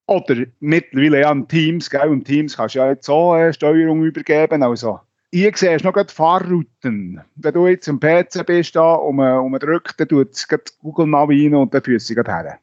[0.07, 2.09] oder mittlerweile ja Teams, gell?
[2.09, 4.61] und Teams kannst du ja jetzt so eine Steuerung übergeben.
[4.61, 4.99] Also
[5.35, 7.21] hier siehst du noch die Fahrrouten.
[7.35, 10.47] Wenn du jetzt am PC bist da und man, und man drückt, dann tut es
[10.79, 12.59] Google Navi rein und dann führt sie her.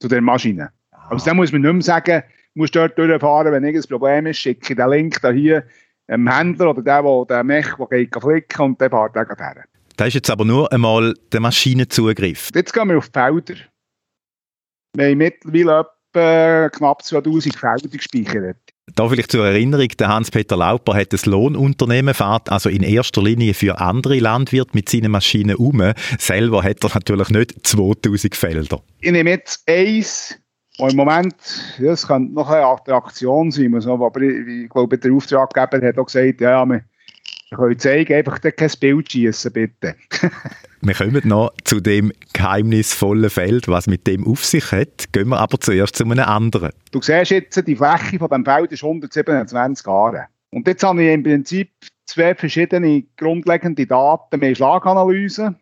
[0.00, 0.72] Zu der Maschine.
[1.08, 2.22] Also dann muss man nicht mehr sagen,
[2.54, 5.64] du musst dort durchfahren, wenn irgendein Problem ist, schicke ich den Link da hier
[6.08, 9.64] dem Händler oder der, der, der Mech, der geht flicken und der fährt dann her.
[9.96, 12.50] Das ist jetzt aber nur einmal der Maschinenzugriff.
[12.52, 13.54] Jetzt gehen wir auf die Felder.
[14.96, 18.56] Wir haben mittlerweile etwa knapp 2000 Felder gespeichert.
[18.94, 23.54] Da vielleicht zur Erinnerung, der Hans-Peter Lauper hat ein Lohnunternehmen, fährt also in erster Linie
[23.54, 25.82] für andere Landwirte mit seinen Maschinen um.
[26.18, 28.82] Selber hat er natürlich nicht 2000 Felder.
[29.00, 30.38] Ich nehme jetzt eins,
[30.78, 31.34] wo im Moment,
[31.78, 36.06] ja, das könnte noch eine Attraktion sein, aber ich, ich glaube, der Auftraggeber hat auch
[36.06, 36.82] gesagt, ja, wir,
[37.54, 39.96] können zeigen, einfach kein Bild schießen, bitte.
[40.82, 45.12] Wir kommen noch zu dem geheimnisvollen Feld, was mit dem auf sich hat.
[45.12, 46.72] Gehen wir aber zuerst zu einem anderen.
[46.90, 50.28] Du siehst jetzt, die Fläche von dem Feld ist 127 Jahre.
[50.50, 51.70] Und jetzt habe ich im Prinzip
[52.06, 54.40] zwei verschiedene grundlegende Daten.
[54.40, 55.54] Wir Schlaganalyse.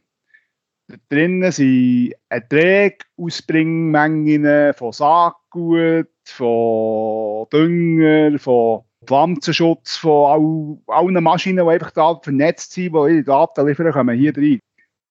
[0.87, 11.67] Da drinnen sind Erträge, Ausbringmengen von Saatgut, von Dünger, von Pflanzenschutz, von all, allen Maschinen,
[11.67, 14.61] die einfach da vernetzt sind, die ihre Daten liefern, kommen hier rein.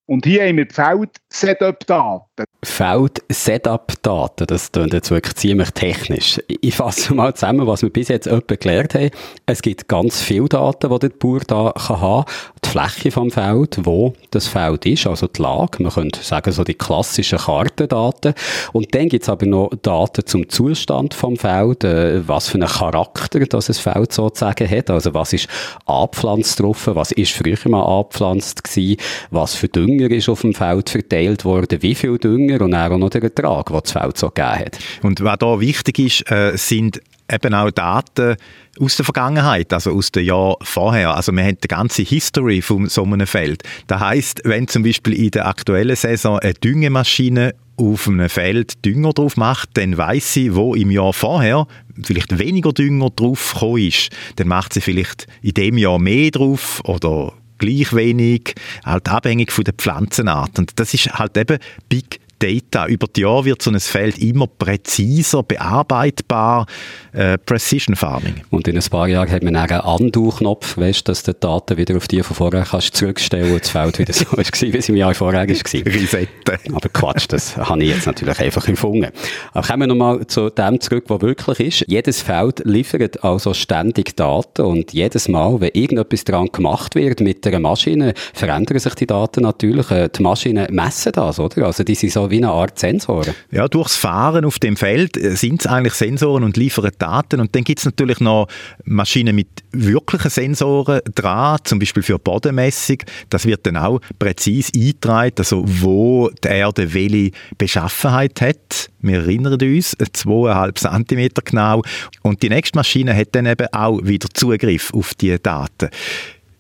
[0.10, 2.46] Und hier haben wir Feld-Setup-Daten.
[2.64, 6.42] Feld-Setup-Daten, das klingt jetzt wirklich ziemlich technisch.
[6.48, 9.10] Ich fasse mal zusammen, was wir bis jetzt etwa gelernt haben.
[9.46, 12.26] Es gibt ganz viele Daten, die der Bauer da kann haben
[12.64, 15.84] Die Fläche vom Feld, wo das Feld ist, also die Lage.
[15.84, 18.34] Man könnte sagen, so die klassischen Kartendaten.
[18.72, 22.70] Und dann gibt es aber noch Daten zum Zustand vom Feld, äh, was für einen
[22.70, 24.90] Charakter das Feld sozusagen hat.
[24.90, 25.50] Also was ist
[25.86, 30.54] angepflanzt drauf, was ist früher mal angepflanzt gewesen, was für Dünger Dünger ist auf dem
[30.54, 34.30] Feld verteilt worden, wie viel Dünger und auch noch der Ertrag, den das Feld so
[34.30, 34.80] gegeben hat.
[35.02, 38.36] Und was da wichtig ist, äh, sind eben auch Daten
[38.80, 41.16] aus der Vergangenheit, also aus dem Jahr vorher.
[41.16, 43.64] Also wir haben die ganze History von so einem Feld.
[43.88, 49.14] Das heißt, wenn zum Beispiel in der aktuellen Saison eine Düngemaschine auf einem Feld Dünger
[49.14, 51.68] drauf macht, dann weiß sie, wo im Jahr vorher
[52.04, 54.10] vielleicht weniger Dünger drauf ist.
[54.36, 59.64] Dann macht sie vielleicht in dem Jahr mehr drauf oder gleich wenig, halt abhängig von
[59.64, 60.58] der Pflanzenart.
[60.60, 62.88] Und das ist halt eben Big Data.
[62.88, 66.66] Über die Jahre wird so ein Feld immer präziser, bearbeitbar,
[67.14, 68.42] äh, Precision Farming.
[68.50, 71.98] Und in ein paar Jahren hat man einen Undo-Knopf, weißt, dass du die Daten wieder
[71.98, 74.96] auf die von vorher kannst zurückstellen und das Feld wieder so war, wie es im
[74.96, 75.48] Jahr vorher war.
[75.48, 76.60] Risette.
[76.74, 79.10] Aber Quatsch, das habe ich jetzt natürlich einfach empfunden.
[79.54, 81.86] Aber kommen wir nochmal zu dem zurück, was wirklich ist.
[81.88, 87.46] Jedes Feld liefert also ständig Daten und jedes Mal, wenn irgendetwas dran gemacht wird mit
[87.48, 89.90] einer Maschine, verändern sich die Daten natürlich.
[89.92, 91.66] Äh, die Maschinen messen das, oder?
[91.66, 93.34] Also die sind so wie eine Art Sensoren.
[93.52, 97.40] Ja, durchs Fahren auf dem Feld äh, sind es eigentlich Sensoren und liefern Daten.
[97.40, 98.48] Und dann gibt es natürlich noch
[98.86, 102.98] Maschinen mit wirklichen Sensoren dran, zum Beispiel für Bodenmessung.
[103.30, 108.90] Das wird dann auch präzise eingetragen, also wo die Erde welche Beschaffenheit hat.
[109.00, 111.82] Wir erinnern uns, 2,5 cm genau.
[112.24, 115.90] Und die nächste Maschine hat dann eben auch wieder Zugriff auf diese Daten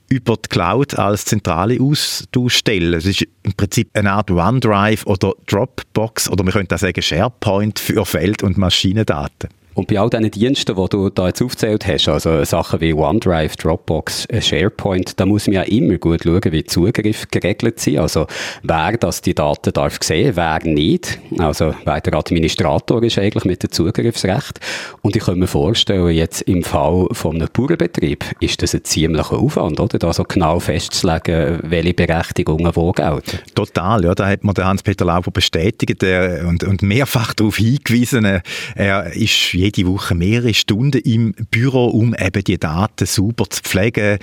[0.10, 2.98] über die Cloud als zentrale Austauschstelle.
[2.98, 7.80] Es ist im Prinzip eine Art OneDrive oder Dropbox oder man könnte auch sagen SharePoint
[7.80, 9.50] für Feld- und Maschinendaten.
[9.78, 13.56] Und bei all diesen Diensten, die du da jetzt aufgezählt hast, also Sachen wie OneDrive,
[13.58, 18.00] Dropbox, SharePoint, da muss man ja immer gut schauen, wie Zugriff geregelt sind.
[18.00, 18.26] Also
[18.64, 21.20] wer das die Daten darf sehen, wer nicht.
[21.38, 24.60] Also wer der Administrator ist eigentlich mit dem Zugriffsrecht.
[25.04, 29.38] Und ich kann mir vorstellen, jetzt im Fall von einem Bauernbetrieb ist das ein ziemlicher
[29.38, 30.00] Aufwand, oder?
[30.00, 33.38] Da so genau festzulegen, welche Berechtigungen wo gelten.
[33.54, 34.16] Total, ja.
[34.16, 38.42] Da hat der Hans-Peter Lauber bestätigt der, und, und mehrfach darauf hingewiesen.
[38.74, 44.18] Er ist jede Woche mehrere Stunden im Büro, um eben die Daten sauber zu pflegen,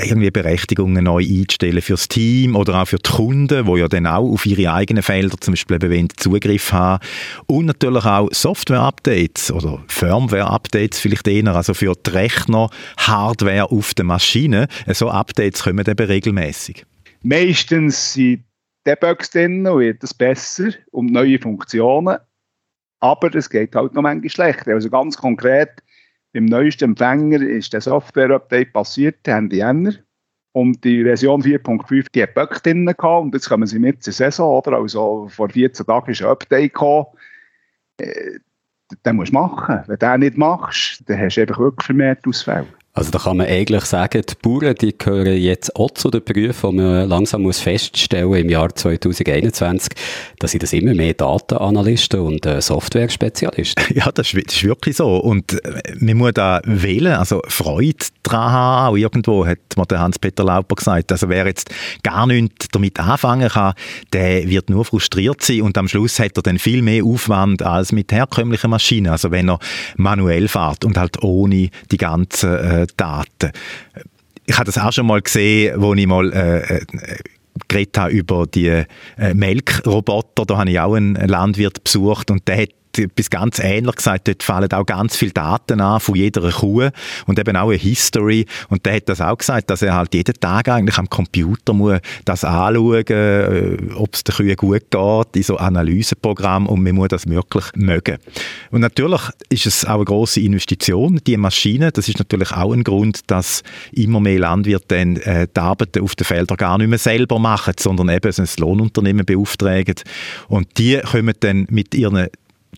[0.00, 4.30] irgendwie Berechtigungen neu einzustellen fürs Team oder auch für die Kunden, wo ja dann auch
[4.32, 7.04] auf ihre eigenen Felder zum Beispiel eben Zugriff haben
[7.46, 14.06] und natürlich auch Software-Updates oder Firmware-Updates vielleicht eher, also für die Rechner, Hardware auf den
[14.06, 14.66] Maschinen.
[14.88, 16.84] So Updates kommen eben regelmäßig.
[17.22, 18.44] Meistens sind
[18.86, 22.16] Debugs drin und wird es besser und neue Funktionen.
[23.00, 24.72] Aber es geht halt noch manchmal schlechter.
[24.72, 25.82] Also ganz konkret,
[26.32, 29.92] beim neuesten Empfänger ist der Software-Update passiert, Ende Jänner.
[30.52, 33.22] Und die Version 4.5, die hat Bug drin gehabt.
[33.22, 34.78] Und jetzt kommen sie mit zur Saison, oder?
[34.78, 37.06] Also vor 14 Tagen ist ein Update gekommen.
[37.98, 38.38] Äh,
[39.04, 39.82] den musst du machen.
[39.86, 42.66] Wenn du den nicht machst, dann hast du einfach wirklich vermehrt Ausfälle.
[42.98, 46.72] Also da kann man eigentlich sagen, die Bauern, die gehören jetzt auch zu den Berufen,
[46.72, 49.92] die man langsam muss feststellen im Jahr 2021,
[50.40, 53.84] dass sie das immer mehr Datenanalysten und äh, Software-Spezialisten.
[53.94, 55.16] Ja, das ist, das ist, wirklich so.
[55.16, 59.58] Und äh, man muss da wählen, also Freude daran haben, auch irgendwo, hat
[59.90, 61.12] der Hans-Peter Lauper gesagt.
[61.12, 61.70] Also wer jetzt
[62.02, 63.74] gar nichts damit anfangen kann,
[64.12, 67.92] der wird nur frustriert sein und am Schluss hat er dann viel mehr Aufwand als
[67.92, 69.12] mit herkömmlichen Maschinen.
[69.12, 69.60] Also wenn er
[69.96, 73.52] manuell fährt und halt ohne die ganzen äh, Daten.
[74.46, 76.80] Ich habe das auch schon mal gesehen, wo ich mal äh, äh
[77.66, 78.86] geredet habe über die äh,
[79.34, 80.44] Melkroboter.
[80.46, 84.28] Da habe ich auch einen Landwirt besucht und der hat etwas ganz ähnlich gesagt.
[84.28, 86.88] Dort fallen auch ganz viele Daten an von jeder Kuh
[87.26, 88.46] und eben auch eine History.
[88.68, 91.98] Und der hat das auch gesagt, dass er halt jeden Tag eigentlich am Computer muss
[92.24, 97.08] das anschauen, äh, ob es der Kühe gut geht, in so Analyseprogramm und man muss
[97.08, 98.18] das wirklich mögen.
[98.70, 101.92] Und natürlich ist es auch eine große Investition, die Maschine.
[101.92, 106.14] Das ist natürlich auch ein Grund, dass immer mehr Landwirte dann äh, die Arbeiten auf
[106.14, 109.96] den Feldern gar nicht mehr selber machen, sondern eben ein Lohnunternehmen beauftragen.
[110.48, 112.28] Und die kommen dann mit ihren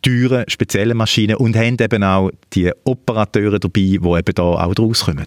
[0.03, 5.27] teuren, speziellen Maschinen und haben eben auch die Operateure dabei, die eben da auch rauskommen.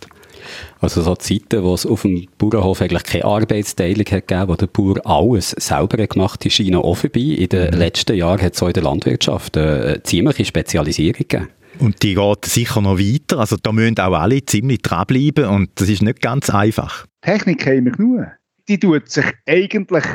[0.79, 4.67] Also so Zeiten, wo es auf dem Bauernhof eigentlich keine Arbeitsteilung hat gegeben, wo der
[4.67, 7.21] Bauer alles selber gemacht hat, die scheinen auch vorbei.
[7.21, 7.77] In den mhm.
[7.77, 11.47] letzten Jahren hat es auch in der Landwirtschaft eine ziemliche Spezialisierung gegeben.
[11.79, 13.39] Und die geht sicher noch weiter.
[13.39, 17.05] Also da müssen auch alle ziemlich dranbleiben und das ist nicht ganz einfach.
[17.21, 18.27] Technik haben wir genug.
[18.67, 20.05] Die tut sich eigentlich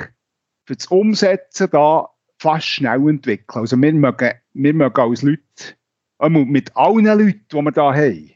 [0.67, 2.09] für das Umsetzen da
[2.39, 3.61] fast schnell entwickeln.
[3.63, 5.43] Also wir mögen, wir mögen als Leute,
[6.29, 8.31] mit allen Leuten, die wir da haben,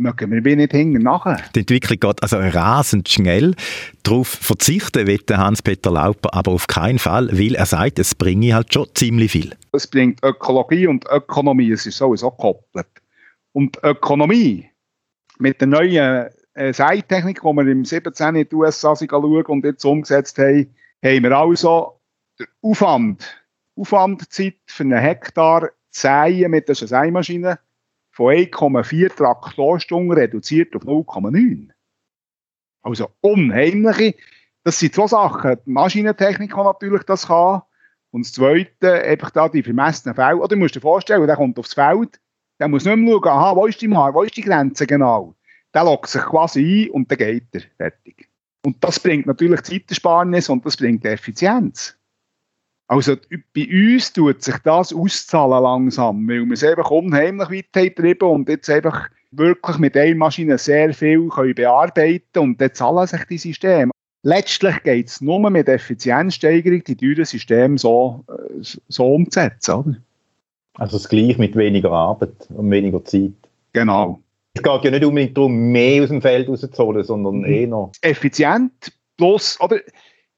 [0.00, 1.40] mögen wir wenig hinten nachher.
[1.54, 3.54] Die Entwicklung geht also rasend schnell.
[4.02, 8.72] Darauf verzichten will Hans-Peter Lauper aber auf keinen Fall, weil er sagt, es bringe halt
[8.72, 9.54] schon ziemlich viel.
[9.72, 12.88] Es bringt Ökologie und Ökonomie, es ist sowieso gekoppelt.
[13.52, 14.68] Und Ökonomie
[15.38, 18.36] mit der neuen äh, Seitechnik, die wir im 17.
[18.36, 22.00] in die USA schauen und jetzt umgesetzt haben, haben wir also
[22.38, 23.42] den Aufwand,
[23.76, 27.58] Aufwandzeit für einen Hektar Säen mit der Sämaschine
[28.10, 31.70] von 1,4 Traktorstunden reduziert auf 0,9.
[32.82, 34.14] Also unheimliche.
[34.64, 35.56] Das sind zwei Sachen.
[35.66, 37.62] Die Maschinentechnik kann natürlich das kann.
[38.10, 40.36] Und das Zweite, einfach da die vermessenen Fälle.
[40.36, 42.20] Oder du musst dir vorstellen, der kommt aufs Feld,
[42.60, 45.34] der muss nicht mehr schauen, aha, wo ist die Mar, wo ist die Grenze genau.
[45.72, 47.62] Der lockt sich quasi ein und dann geht er.
[47.78, 48.28] Fertig.
[48.64, 51.96] Und das bringt natürlich Zeitersparnis und das bringt Effizienz.
[52.92, 53.16] Also
[53.54, 58.50] bei uns tut sich das auszahlen langsam, weil wir es einfach unheimlich weit treiben und
[58.50, 63.38] jetzt einfach wirklich mit einer Maschine sehr viel können bearbeiten und dann zahlen sich die
[63.38, 63.92] Systeme.
[64.24, 69.74] Letztlich geht es nur mit Effizienzsteigerung, die teuren Systeme so, äh, so umzusetzen.
[69.74, 69.96] Oder?
[70.74, 73.32] Also das Gleiche mit weniger Arbeit und weniger Zeit.
[73.72, 74.20] Genau.
[74.52, 77.44] Es geht ja nicht unbedingt darum, mehr aus dem Feld rauszuholen, sondern mhm.
[77.46, 77.92] eher noch.
[78.02, 79.78] Effizient, bloß, oder?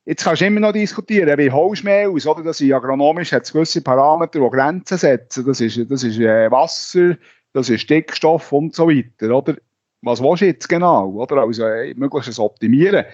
[0.07, 2.43] Jetzt kannst du immer noch diskutieren, wie holst du mehr aus, oder?
[2.43, 5.47] Das sind agronomisch hat gewisse Parameter, die Grenzen setzen.
[5.47, 7.17] Das ist, das ist äh, Wasser,
[7.53, 9.57] das ist Stickstoff und so weiter, oder?
[10.03, 11.39] Was willst du jetzt genau, oder?
[11.39, 13.07] Also, äh, möglichst optimieren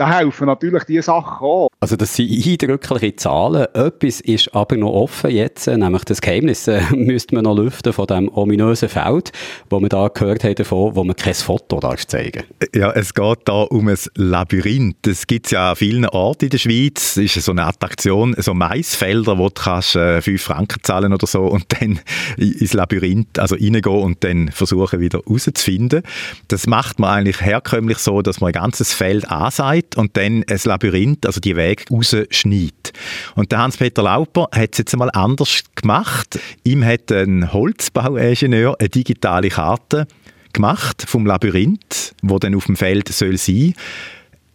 [0.00, 1.68] da helfen natürlich diese Sachen auch.
[1.82, 3.66] Also das sind eindrückliche Zahlen.
[3.72, 8.06] Etwas ist aber noch offen jetzt, nämlich das Geheimnis äh, müsste man noch lüften von
[8.06, 9.32] dem ominösen Feld,
[9.70, 12.42] wo wir da gehört haben davon, wo man kein Foto darf zeigen
[12.74, 15.06] Ja, es geht da um ein Labyrinth.
[15.06, 17.16] Es gibt ja an vielen Orten in der Schweiz.
[17.16, 21.26] Es ist so eine Attraktion, so Maisfelder, wo du kannst äh, 5 Franken zahlen oder
[21.26, 21.98] so und dann
[22.36, 26.02] ins Labyrinth, also reingehen und dann versuchen wieder rauszufinden.
[26.48, 30.60] Das macht man eigentlich herkömmlich so, dass man ein ganzes Feld ansagt und dann ein
[30.62, 32.92] Labyrinth, also die Wege rausschneidet.
[33.34, 36.38] Und der Hans-Peter Lauper hat es jetzt einmal anders gemacht.
[36.64, 40.06] Ihm hat ein Holzbauingenieur eine digitale Karte
[40.52, 43.74] gemacht vom Labyrinth, wo dann auf dem Feld soll sein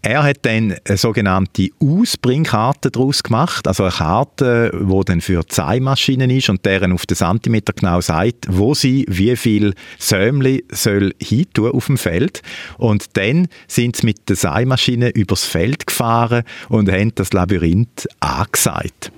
[0.06, 5.54] er hat dann eine sogenannte Ausbringkarte daraus gemacht, also eine Karte, die dann für die
[5.54, 11.16] Seimaschinen ist und deren auf den Zentimeter genau sagt, wo sie wie viel Säumli soll
[11.20, 12.44] hintun auf dem Feld.
[12.78, 19.12] Und dann sind sie mit der Seimaschine übers Feld gefahren und haben das Labyrinth angesagt.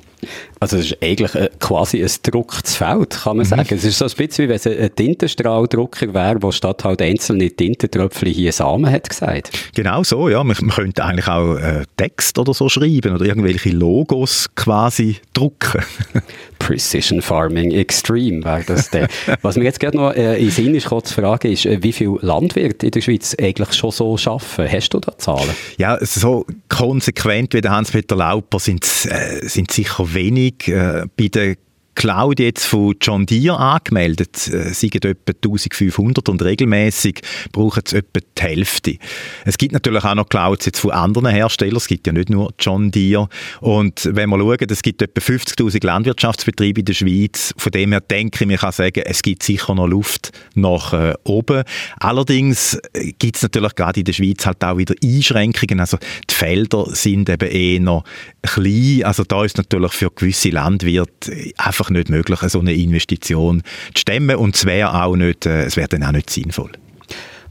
[0.59, 3.49] Also es ist eigentlich äh, quasi ein gedrucktes Feld, kann man mhm.
[3.49, 3.67] sagen.
[3.71, 7.49] Es ist so ein bisschen wie wenn es ein Tintenstrahldrucker wäre, wo statt halt einzelne
[7.49, 9.51] Tintentröpfchen hier Samen hat gesagt.
[9.75, 10.43] Genau so, ja.
[10.43, 15.81] Man, man könnte eigentlich auch äh, Text oder so schreiben oder irgendwelche Logos quasi drucken.
[16.59, 19.07] Precision Farming Extreme wäre das der.
[19.41, 22.17] Was mir jetzt gerade noch äh, in Sinn ist, zu fragen, ist, äh, wie viele
[22.21, 24.71] Landwirte in der Schweiz eigentlich schon so arbeiten?
[24.71, 25.49] Hast du da Zahlen?
[25.77, 30.46] Ja, so konsequent wie der Hans-Peter Lauper sind äh, sind sicher wenig.
[30.67, 31.55] Äh, bei der
[31.97, 37.21] Cloud jetzt von John Deere angemeldet, äh, sind etwa 1500 und regelmäßig
[37.51, 38.97] brauchen sie etwa die Hälfte.
[39.45, 42.53] Es gibt natürlich auch noch Clouds jetzt von anderen Herstellern, es gibt ja nicht nur
[42.59, 43.29] John Deere.
[43.61, 48.01] Und wenn wir schauen, es gibt etwa 50'000 Landwirtschaftsbetriebe in der Schweiz, von dem her
[48.01, 51.63] denke ich, man kann sagen, es gibt sicher noch Luft nach äh, oben.
[51.99, 55.97] Allerdings äh, gibt es natürlich gerade in der Schweiz halt auch wieder Einschränkungen, also
[56.29, 58.03] die Felder sind eben eher noch
[58.43, 63.63] klein, also da ist natürlich für gewisse Landwirte einfach einfach nicht möglich, so eine Investition
[63.93, 66.71] zu stemmen und es wäre auch nicht, äh, es wäre dann auch nicht sinnvoll.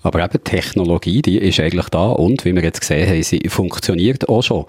[0.03, 4.29] Aber eben Technologie, die ist eigentlich da und wie wir jetzt gesehen haben, sie funktioniert
[4.29, 4.65] auch schon.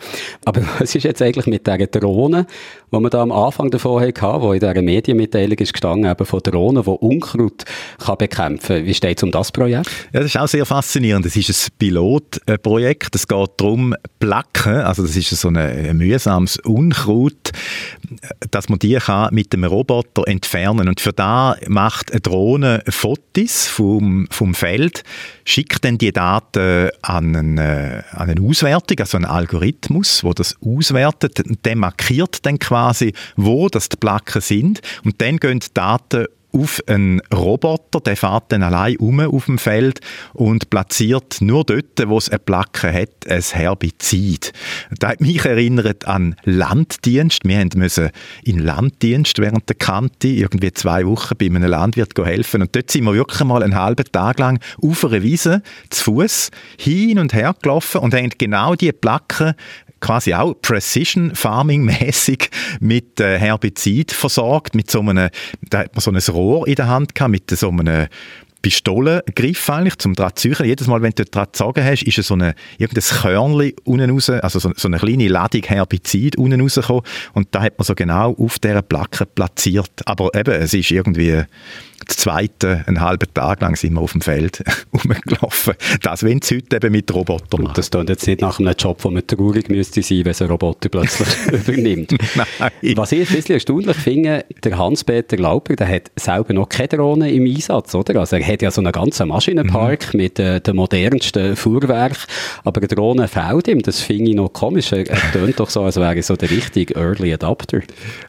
[0.46, 2.48] Aber was ist jetzt eigentlich mit dieser Drohne,
[2.92, 6.40] die wir da am Anfang davon hatten, wo in dieser Medienmitteilung ist gestanden, eben von
[6.40, 7.66] Drohnen, die Unkraut
[8.00, 9.90] kann bekämpfen Wie steht es um das Projekt?
[10.14, 11.26] Ja, das ist auch sehr faszinierend.
[11.26, 13.14] Das ist ein Pilotprojekt.
[13.16, 17.52] Es geht darum, Placken, also das ist so ein mühsames Unkraut,
[18.52, 23.68] dass man die kann mit dem Roboter entfernen Und für da macht eine Drohne Fotos
[23.68, 25.04] vom, vom Feld,
[25.46, 31.44] schickt dann die Daten an eine, an eine Auswertung, also einen Algorithmus, wo das auswertet.
[31.66, 32.77] Der markiert dann quasi,
[33.36, 34.82] wo das die Plaken sind.
[35.04, 39.58] Und dann gehen die Daten auf einen Roboter, der fährt dann allein um auf dem
[39.58, 40.00] Feld
[40.34, 44.54] und platziert nur dort, wo es eine Placke hat, ein Herbizid.
[44.98, 47.42] Das hat mich erinnert an Landdienst.
[47.44, 48.10] Wir mussten
[48.44, 53.04] in Landdienst während der Kante irgendwie zwei Wochen bei einem Landwirt helfen und dort sind
[53.04, 57.56] wir wirklich mal einen halben Tag lang auf einer Wiese zu Fuß hin und her
[57.62, 59.56] gelaufen und haben genau die Placke
[60.00, 65.30] quasi auch Precision Farming mäßig mit äh, Herbizid versorgt, mit so einem,
[65.70, 68.08] da hat man so ein Rohr in der Hand gehabt, mit so einem
[68.62, 72.56] Pistolengriff eigentlich, zum dran zu Jedes Mal, wenn du dran gezogen hast, ist so eine,
[72.78, 77.04] irgendein Körnchen unten raus, also so, so eine kleine Ladung Herbizid unten rausgekommen
[77.34, 79.92] und da hat man so genau auf dieser Placke platziert.
[80.06, 81.44] Aber eben, es ist irgendwie
[82.06, 85.74] das zweite, einen halben Tag lang sind wir auf dem Feld rumgelaufen.
[86.02, 87.74] Das wollen sie heute eben mit Robotern machen.
[87.76, 90.48] Das klingt jetzt nicht nach einem Job, wo man traurig müsste sein, wenn es ein
[90.48, 92.16] Roboter plötzlich übernimmt.
[92.36, 92.72] Nein.
[92.96, 97.32] Was ich ein bisschen erstaunlich finde, der Hans-Peter Lauber, der hat selber noch keine Drohne
[97.32, 98.20] im Einsatz, oder?
[98.20, 100.18] Also er hat ja so einen ganzen Maschinenpark mhm.
[100.18, 102.18] mit äh, dem modernsten Fuhrwerk,
[102.64, 103.82] aber eine Drohne fehlt ihm.
[103.82, 104.92] Das finde ich noch komisch.
[104.92, 107.82] Er, er tönt doch so, als wäre er so der richtige Early Adapter.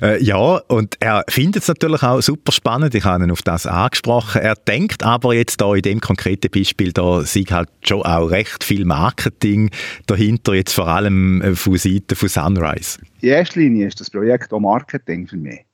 [0.02, 2.94] Äh, ja, und er findet es natürlich auch super spannend.
[2.94, 4.42] Ich habe ihn auf das angesprochen.
[4.42, 8.64] Er denkt aber jetzt da in dem konkreten Beispiel, da sieht halt schon auch recht
[8.64, 9.70] viel Marketing
[10.06, 12.98] dahinter, jetzt vor allem äh, von Seiten von Sunrise.
[13.20, 15.67] In erster Linie ist das Projekt auch Marketing für mich.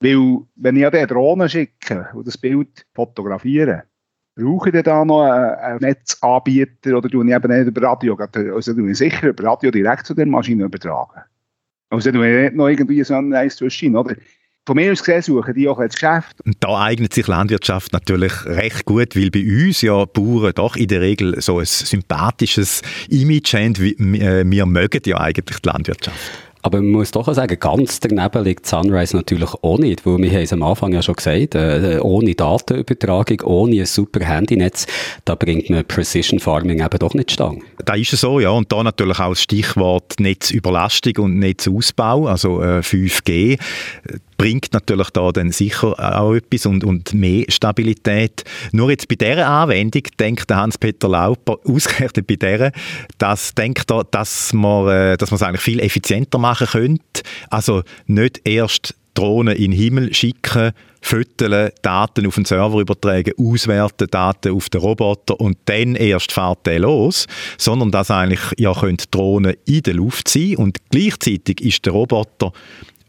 [0.00, 3.84] Weil, wenn ich eine Drohne schicke und das Bild fotografiere,
[4.36, 8.90] brauche ich da noch einen Netzanbieter oder tue ich eben nicht über Radio, also tue
[8.90, 11.22] ich sicher über Radio direkt zu der Maschine übertragen.
[11.90, 14.14] Also tue ich nicht noch irgendwie so ein Eis zwischen, oder?
[14.68, 16.36] von mir aus gesehen suchen die auch das Geschäft.
[16.60, 21.00] Da eignet sich Landwirtschaft natürlich recht gut, weil bei uns ja Bauern doch in der
[21.00, 24.14] Regel so ein sympathisches Image haben.
[24.14, 26.47] Äh, wir mögen ja eigentlich die Landwirtschaft.
[26.62, 30.30] Aber man muss doch auch sagen, ganz daneben liegt Sunrise natürlich auch nicht, weil wir
[30.30, 34.86] haben es am Anfang ja schon gesagt, äh, ohne Datenübertragung, ohne ein super Handynetz,
[35.24, 37.60] da bringt man Precision Farming eben doch nicht stange.
[37.84, 38.50] Da ist es so, ja.
[38.50, 43.58] Und da natürlich auch das Stichwort Netzüberlastung und Netzausbau, also äh, 5G
[44.38, 48.44] bringt natürlich da dann sicher auch etwas und, und mehr Stabilität.
[48.72, 52.72] Nur jetzt bei dieser Anwendung denkt Hans-Peter Lauper, ausgerechnet bei dieser,
[53.18, 57.22] dass denkt er, dass man, äh, dass man es eigentlich viel effizienter machen könnte.
[57.50, 60.70] Also nicht erst Drohnen in den Himmel schicken,
[61.00, 66.66] fütteln, Daten auf den Server übertragen, auswerten, Daten auf den Roboter und dann erst fährt
[66.66, 67.26] der los,
[67.56, 68.72] sondern dass eigentlich ja
[69.10, 72.52] Drohnen in der Luft sein und gleichzeitig ist der Roboter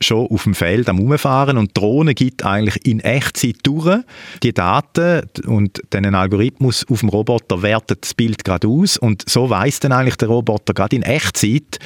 [0.02, 4.00] schon auf dem Feld am Umfahren und die Drohne gibt eigentlich in Echtzeit durch.
[4.43, 9.50] Die Daten und dann Algorithmus auf dem Roboter wertet das Bild gerade aus und so
[9.50, 11.80] weiß dann eigentlich der Roboter gerade in Echtzeit,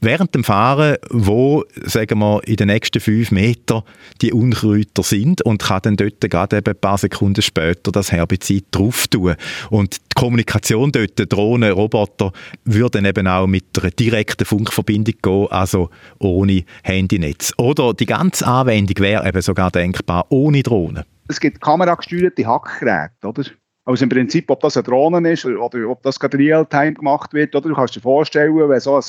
[0.00, 3.82] während dem Fahren, wo, sagen wir, in den nächsten fünf Metern
[4.20, 8.66] die Unkräuter sind und kann dann dort gerade eben ein paar Sekunden später das Herbizid
[8.70, 9.34] drauf tun.
[9.70, 12.32] Und die Kommunikation dort, Drohnen, Roboter,
[12.64, 17.52] würde dann eben auch mit einer direkten Funkverbindung gehen, also ohne Handynetz.
[17.58, 21.04] Oder die ganze Anwendung wäre eben sogar denkbar ohne Drohnen.
[21.28, 23.44] Es gibt kameragesteuerte Hackgeräte, oder?
[23.86, 27.54] Also im Prinzip, ob das eine Drohne ist oder ob das gerade real-time gemacht wird,
[27.54, 29.02] oder du kannst dir vorstellen, wenn so ein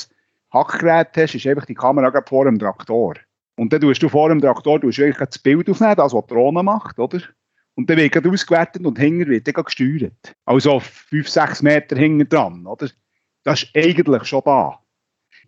[0.56, 3.14] Hackgerät hast, ist einfach die Kamera vor dem Traktor.
[3.56, 6.34] Und dann tust du vor dem Traktor tust du das Bild aufnehmen, das, was die
[6.34, 7.20] Drohne macht, oder?
[7.74, 10.34] Und dann wird ausgewertet und hinter wird dann gesteuert.
[10.44, 12.88] Also 5, 6 Meter hinter dran, oder?
[13.44, 14.78] Das ist eigentlich schon da.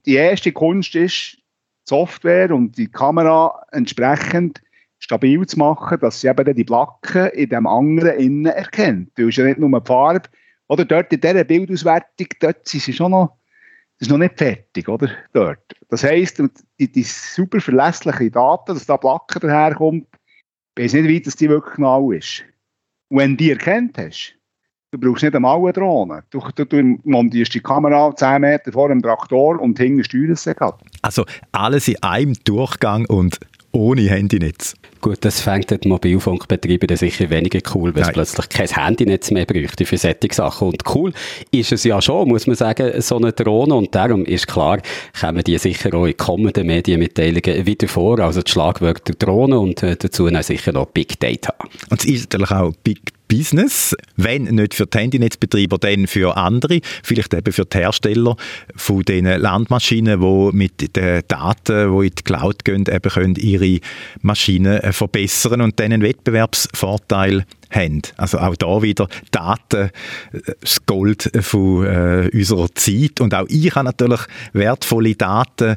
[0.07, 1.43] Die erste Kunst ist, die
[1.85, 4.61] Software und die Kamera entsprechend
[4.99, 9.11] stabil zu machen, dass sie eben die Placken in dem anderen innen erkennt.
[9.17, 10.29] Du hast ja nicht nur die Farbe,
[10.69, 13.39] oder dort in dieser Bildauswertung, dort sind sie schon noch
[14.01, 15.11] ist noch nicht fertig, oder?
[15.33, 15.75] Dort.
[15.89, 16.43] Das heisst,
[16.79, 20.07] die, die super verlässliche Daten, dass da Placker daherkommt,
[20.77, 22.45] weiß nicht, wie das die wirklich genau ist.
[23.09, 24.35] Und wenn du die erkennt hast,
[24.93, 26.25] du brauchst nicht einmal eine Drohne.
[26.31, 30.55] Du, du, du montierst die Kamera 10 Meter vor dem Traktor und hinten steuerst sie
[31.03, 33.41] Also alles in einem Durchgang und
[33.79, 34.75] ohne Handynetz.
[35.01, 39.87] Gut, das fängt den Mobilfunkbetreiber sicher weniger cool, weil es plötzlich kein Handynetz mehr bräuchte
[39.87, 40.69] für solche Sachen.
[40.69, 41.13] Und cool
[41.53, 43.75] ist es ja schon, muss man sagen, so eine Drohne.
[43.75, 44.81] Und darum ist klar,
[45.19, 48.19] kommen die sicher auch in kommenden Medienmitteilungen wieder vor.
[48.19, 51.55] Also die Schlagwörter Drohne und äh, dazu dann sicher noch Big Data.
[51.91, 56.81] Und es ist natürlich auch Big Business, wenn nicht für die Handynetzbetreiber, dann für andere,
[57.03, 58.37] vielleicht eben für die Hersteller
[58.75, 63.81] von den Landmaschinen, die mit den Daten, die in die Cloud gehen, eben können ihre
[64.23, 68.03] Maschinen äh, verbessern und dann einen Wettbewerbsvorteil haben.
[68.17, 69.91] Also auch da wieder Daten,
[70.33, 74.21] äh, das Gold von äh, unserer Zeit und auch ich habe natürlich
[74.53, 75.77] wertvolle Daten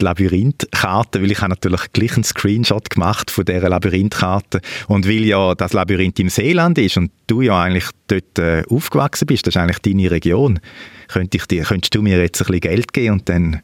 [0.00, 5.24] die Labyrinthkarte, weil ich habe natürlich gleich einen Screenshot gemacht von dieser Labyrinthkarte und weil
[5.24, 9.54] ja das Labyrinth im Seeland ist und du ja eigentlich dort äh, aufgewachsen bist, das
[9.54, 10.60] ist eigentlich deine Region,
[11.08, 13.60] könnte ich dir, könntest du mir jetzt ein bisschen Geld geben und dann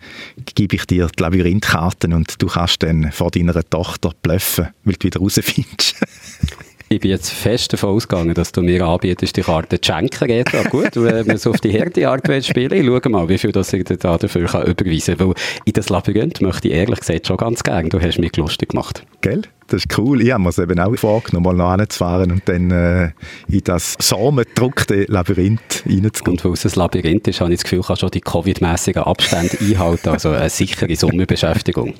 [0.54, 5.06] gebe ich dir die Labyrinthkarten und du kannst dann vor deiner Tochter bluffen, weil du
[5.06, 5.96] wieder rausfindest.
[6.92, 10.60] Ich bin jetzt fest davon ausgegangen, dass du mir anbietest, die Karte zu schenken, Reto.
[10.70, 13.84] Gut, wenn wir es auf die Härteart spielen ich schaue mal, wie viel das ich
[13.84, 15.28] da dafür kann überweisen kann.
[15.28, 15.34] Weil
[15.66, 17.90] in das Labyrinth möchte ich ehrlich gesagt schon ganz gerne.
[17.90, 19.04] Du hast mich lustig gemacht.
[19.20, 19.42] Gell?
[19.68, 20.20] Das ist cool.
[20.20, 23.12] Ich habe mir es eben auch vorgenommen, mal noch hinzufahren und dann äh,
[23.48, 26.38] in das samengedruckte Labyrinth reinzugehen.
[26.38, 29.56] Und weil es ein Labyrinth ist, habe ich das Gefühl, kann schon die Covid-mässigen Abstände
[29.60, 30.08] einhalten.
[30.08, 31.94] Also eine sichere Sommerbeschäftigung.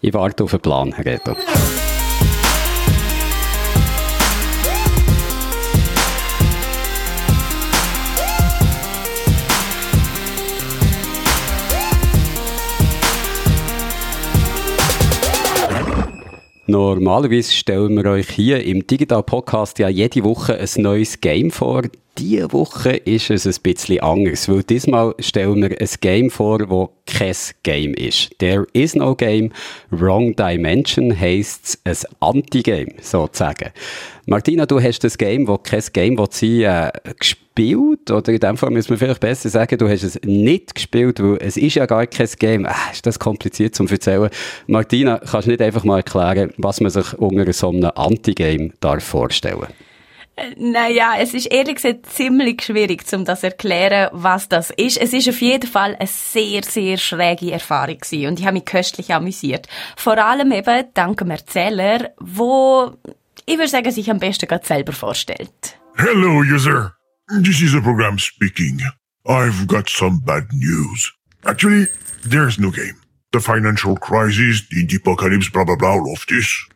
[0.00, 1.36] Ich warte auf einen Plan, Herr Reto.
[16.72, 21.82] Normalerweise stellen wir euch hier im Digital Podcast ja jede Woche ein neues Game vor.
[22.18, 26.90] Diese Woche ist es ein bisschen anders, weil diesmal stellen wir ein Game vor, das
[27.06, 28.38] kein Game ist.
[28.38, 29.50] There is no game.
[29.90, 33.70] Wrong Dimension heisst es ein Anti-Game, sozusagen.
[34.26, 38.70] Martina, du hast das Game, das kein Game sein äh, gespielt, oder in dem Fall
[38.70, 42.06] müssen wir vielleicht besser sagen, du hast es nicht gespielt, weil es ist ja gar
[42.06, 42.66] kein Game.
[42.66, 44.28] Ah, ist das kompliziert zu erzählen.
[44.66, 49.60] Martina, kannst du nicht einfach mal erklären, was man sich unter so einem Anti-Game vorstellen
[49.60, 49.72] darf?
[50.56, 54.96] Naja, es ist ehrlich gesagt ziemlich schwierig, um das zu erklären, was das ist.
[54.98, 58.64] Es ist auf jeden Fall eine sehr, sehr schräge Erfahrung gewesen und ich habe mich
[58.64, 59.68] köstlich amüsiert.
[59.96, 62.96] Vor allem eben dank dem Erzähler, wo
[63.46, 65.78] ich würde sagen, sich am besten gerade selber vorstellt.
[65.96, 66.94] Hello, user.
[67.42, 68.80] This is a program speaking.
[69.26, 71.12] I've got some bad news.
[71.44, 71.88] Actually,
[72.28, 72.96] there's no game.
[73.32, 76.66] The financial crisis, the apocalypse, blah blah blah, all of this.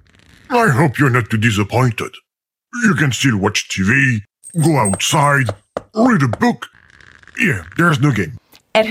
[0.48, 2.14] I hope you're not too disappointed.
[2.84, 4.22] You can still watch TV,
[4.62, 5.46] go outside,
[5.94, 6.66] read a book.
[7.38, 8.38] Yeah, there's no game.
[8.76, 8.84] Er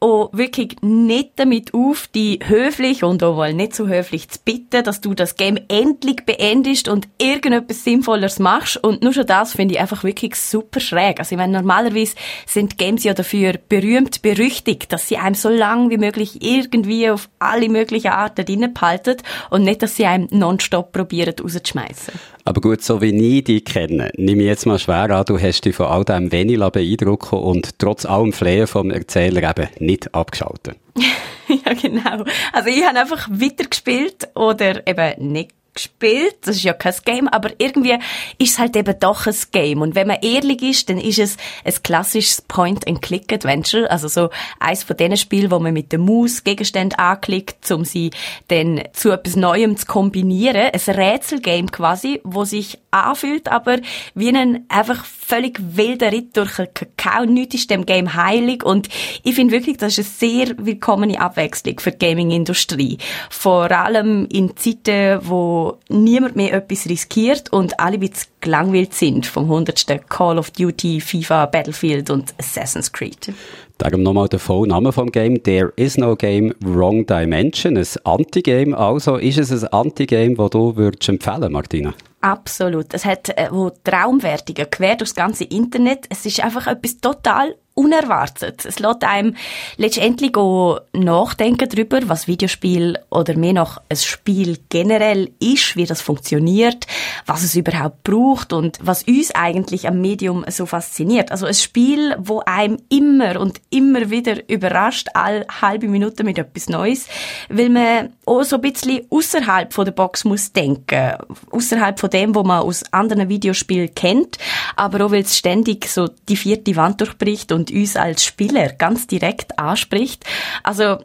[0.00, 4.82] auch wirklich nicht damit auf, die höflich und auch wohl nicht so höflich zu bitten,
[4.82, 8.82] dass du das Game endlich beendest und irgendetwas Sinnvolleres machst.
[8.82, 11.18] Und nur schon das finde ich einfach wirklich super schräg.
[11.18, 12.14] Also ich meine, normalerweise
[12.46, 17.28] sind Games ja dafür berühmt, berüchtigt, dass sie einem so lang wie möglich irgendwie auf
[17.38, 19.16] alle möglichen Arten reinpalten
[19.50, 22.14] und nicht, dass sie einem nonstop probieren rauszuschmeißen.
[22.44, 25.64] Aber gut, so wie ich dich kenne, nehme ich jetzt mal schwer an, du hast
[25.64, 30.76] dich von all dem wenig beeindrucken und trotz allem Flehen vom Erzähler eben nicht abgeschaltet.
[31.48, 32.24] ja, genau.
[32.52, 36.36] Also ich habe einfach weitergespielt oder eben nicht gespielt.
[36.42, 37.94] Das ist ja kein Game, aber irgendwie
[38.38, 39.80] ist es halt eben doch ein Game.
[39.80, 43.90] Und wenn man ehrlich ist, dann ist es ein klassisches Point-and-Click-Adventure.
[43.90, 48.10] Also so eins von diesen Spielen, wo man mit der Maus Gegenstände anklickt, um sie
[48.48, 50.70] dann zu etwas Neuem zu kombinieren.
[50.72, 53.78] Ein Rätselgame quasi, wo sich anfühlt, aber
[54.14, 57.24] wie ein einfach völlig wilder Ritt durch den Kakao.
[57.24, 58.88] Nichts ist dem Game heilig und
[59.22, 62.98] ich finde wirklich, das ist eine sehr willkommene Abwechslung für die Gaming-Industrie.
[63.30, 69.24] Vor allem in Zeiten, wo niemand mehr etwas riskiert und alle ein bisschen gelangweilt sind
[69.24, 70.08] vom 100.
[70.08, 73.32] Call of Duty, FIFA, Battlefield und Assassin's Creed.
[73.80, 75.42] Darum nochmal der Vollname vom Game.
[75.42, 77.78] There is no game, wrong dimension.
[77.78, 78.74] Ein Anti-Game.
[78.74, 81.94] Also, ist es ein Anti-Game, das du würdest empfehlen, Martina?
[82.20, 82.92] Absolut.
[82.92, 83.48] Es hat äh,
[83.82, 86.04] Traumwertungen quer durchs ganze Internet.
[86.10, 88.64] Es ist einfach etwas total unerwartet.
[88.66, 89.36] Es lässt einem
[89.76, 96.02] letztendlich auch nachdenken darüber, was Videospiel oder mehr noch ein Spiel generell ist, wie das
[96.02, 96.86] funktioniert,
[97.26, 101.30] was es überhaupt braucht und was uns eigentlich am Medium so fasziniert.
[101.30, 106.68] Also ein Spiel, wo einem immer und immer wieder überrascht, all halbe Minute mit etwas
[106.68, 107.06] Neues,
[107.48, 111.14] weil man auch so ein bisschen außerhalb der Box muss denken,
[111.50, 114.36] außerhalb von dem, wo man aus anderen Videospielen kennt,
[114.76, 119.06] aber auch weil es ständig so die vierte Wand durchbricht und uns als Spieler ganz
[119.06, 120.24] direkt anspricht.
[120.62, 120.98] Also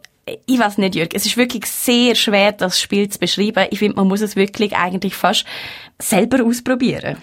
[0.47, 3.67] ich weiß nicht, Jörg, es ist wirklich sehr schwer, das Spiel zu beschreiben.
[3.69, 5.45] Ich finde, man muss es wirklich eigentlich fast
[5.99, 7.17] selber ausprobieren.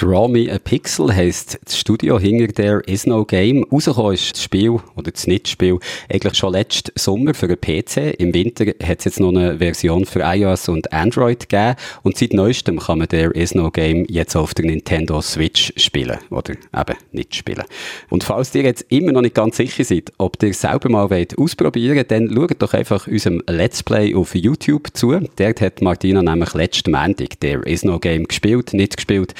[0.00, 3.66] Draw Me a Pixel heisst das Studio hinter There Is No Game.
[3.70, 5.78] Rausgekommen ist das Spiel, oder das Nicht-Spiel,
[6.10, 8.14] eigentlich schon letzten Sommer für einen PC.
[8.18, 11.74] Im Winter hat es jetzt noch eine Version für iOS und Android gegeben.
[12.02, 16.16] Und seit neuestem kann man There Is No Game jetzt auf der Nintendo Switch spielen.
[16.30, 17.64] Oder eben nicht spielen.
[18.08, 21.36] Und falls ihr jetzt immer noch nicht ganz sicher seid, ob ihr selber mal wollt
[21.36, 25.10] ausprobieren wollt, dann schaut doch einfach unserem Let's Play auf YouTube zu.
[25.36, 29.34] Dort hat Martina nämlich letzten Montag There Is No Game gespielt, nicht gespielt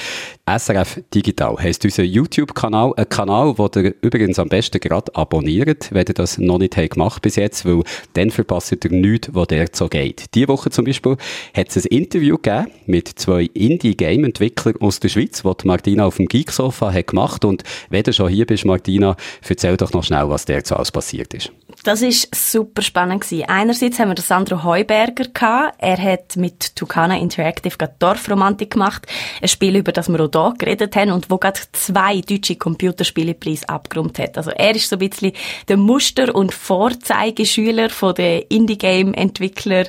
[0.57, 2.93] SRF Digital heisst unser YouTube-Kanal.
[2.97, 7.21] Ein Kanal, den ihr übrigens am besten gerade abonniert, wenn ihr das noch nicht gemacht
[7.21, 7.83] bis jetzt, weil
[8.13, 10.25] dann verpasst ihr nichts, was der so geht.
[10.33, 11.15] Diese Woche zum Beispiel
[11.55, 16.27] hat es ein Interview gegeben mit zwei Indie-Game-Entwicklern aus der Schweiz, die Martina auf dem
[16.27, 19.15] Geeksofa hat gemacht und wenn du schon hier bist, Martina,
[19.47, 21.51] erzähl doch noch schnell, was der so alles passiert ist.
[21.83, 23.45] Das ist super spannend gewesen.
[23.47, 25.75] Einerseits haben wir Sandro Heuberger gehabt.
[25.79, 29.07] Er hat mit Tucana Interactive Dorfromantik gemacht.
[29.41, 34.19] Ein Spiel, über das wir hier geredet haben und wo gerade zwei deutsche Computerspielepreise abgeräumt
[34.19, 34.37] hat.
[34.37, 35.33] Also er ist so ein bisschen
[35.67, 39.85] der Muster- und Vorzeigeschüler von den Indie-Game-Entwickler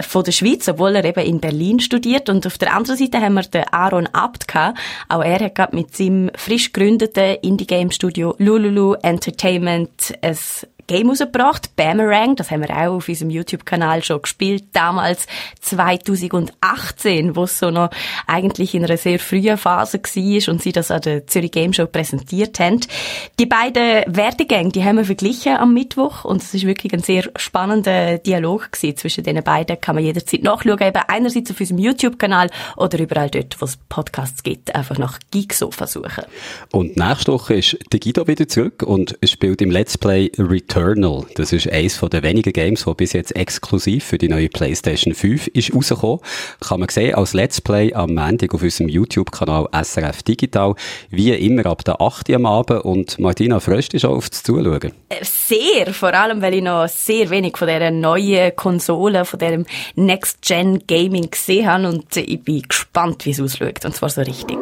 [0.00, 2.28] von der Schweiz, obwohl er eben in Berlin studiert.
[2.28, 4.78] Und auf der anderen Seite haben wir den Aaron Abt gehabt.
[5.08, 10.36] Auch er hat gerade mit seinem frisch gegründeten Indie-Game-Studio Lululu Entertainment ein
[10.86, 15.26] Game rausgebracht, Boomerang, das haben wir auch auf unserem YouTube-Kanal schon gespielt, damals
[15.60, 17.90] 2018, wo es so noch
[18.26, 21.86] eigentlich in einer sehr frühen Phase war und sie das an der Zürich Game Show
[21.86, 22.80] präsentiert haben.
[23.38, 27.30] Die beiden Werdegänge, die haben wir verglichen am Mittwoch und es ist wirklich ein sehr
[27.36, 32.50] spannender Dialog gewesen zwischen den beiden, kann man jederzeit nachschauen, eben einerseits auf unserem YouTube-Kanal
[32.76, 36.24] oder überall dort, wo es Podcasts gibt, einfach nach Geeksofa suchen.
[36.72, 41.24] Und nächste Woche ist der Guido wieder zurück und spielt im Let's Play Return Returnal.
[41.36, 45.48] Das ist eines der wenigen Games, die bis jetzt exklusiv für die neue PlayStation 5
[45.48, 46.20] ist rausgekommen.
[46.60, 50.74] Kann man sehen als Let's Play am Montag auf unserem YouTube-Kanal SRF Digital.
[51.10, 52.30] Wie immer ab der 8.
[52.30, 52.84] am Abend.
[52.84, 54.92] Und Martina, freust du schon auf das Zuschauen?
[55.08, 59.66] Äh, sehr, vor allem, weil ich noch sehr wenig von dieser neuen Konsole, von diesem
[59.94, 63.84] Next-Gen-Gaming gesehen habe und ich bin gespannt, wie es ausschaut.
[63.84, 64.58] Und zwar so richtig.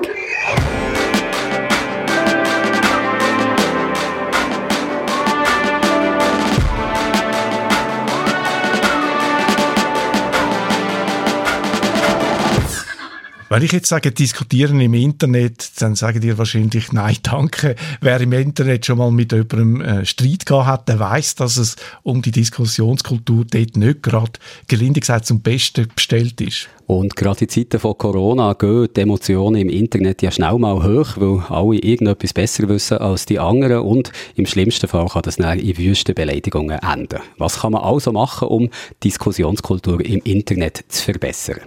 [13.52, 17.76] Wenn ich jetzt sage, diskutieren im Internet, dann sagen dir wahrscheinlich, nein, danke.
[18.00, 21.76] Wer im Internet schon mal mit jemandem äh, Streit gehabt hat, der weiß, dass es
[22.02, 24.32] um die Diskussionskultur dort nicht gerade,
[24.68, 26.70] gelinde gesagt, zum Besten bestellt ist.
[26.86, 31.18] Und gerade in Zeiten von Corona gehen die Emotionen im Internet ja schnell mal hoch,
[31.18, 35.58] weil alle irgendetwas besser wissen als die anderen und im schlimmsten Fall kann das dann
[35.58, 37.20] in wüsten Beleidigungen enden.
[37.36, 38.70] Was kann man also machen, um
[39.04, 41.60] Diskussionskultur im Internet zu verbessern?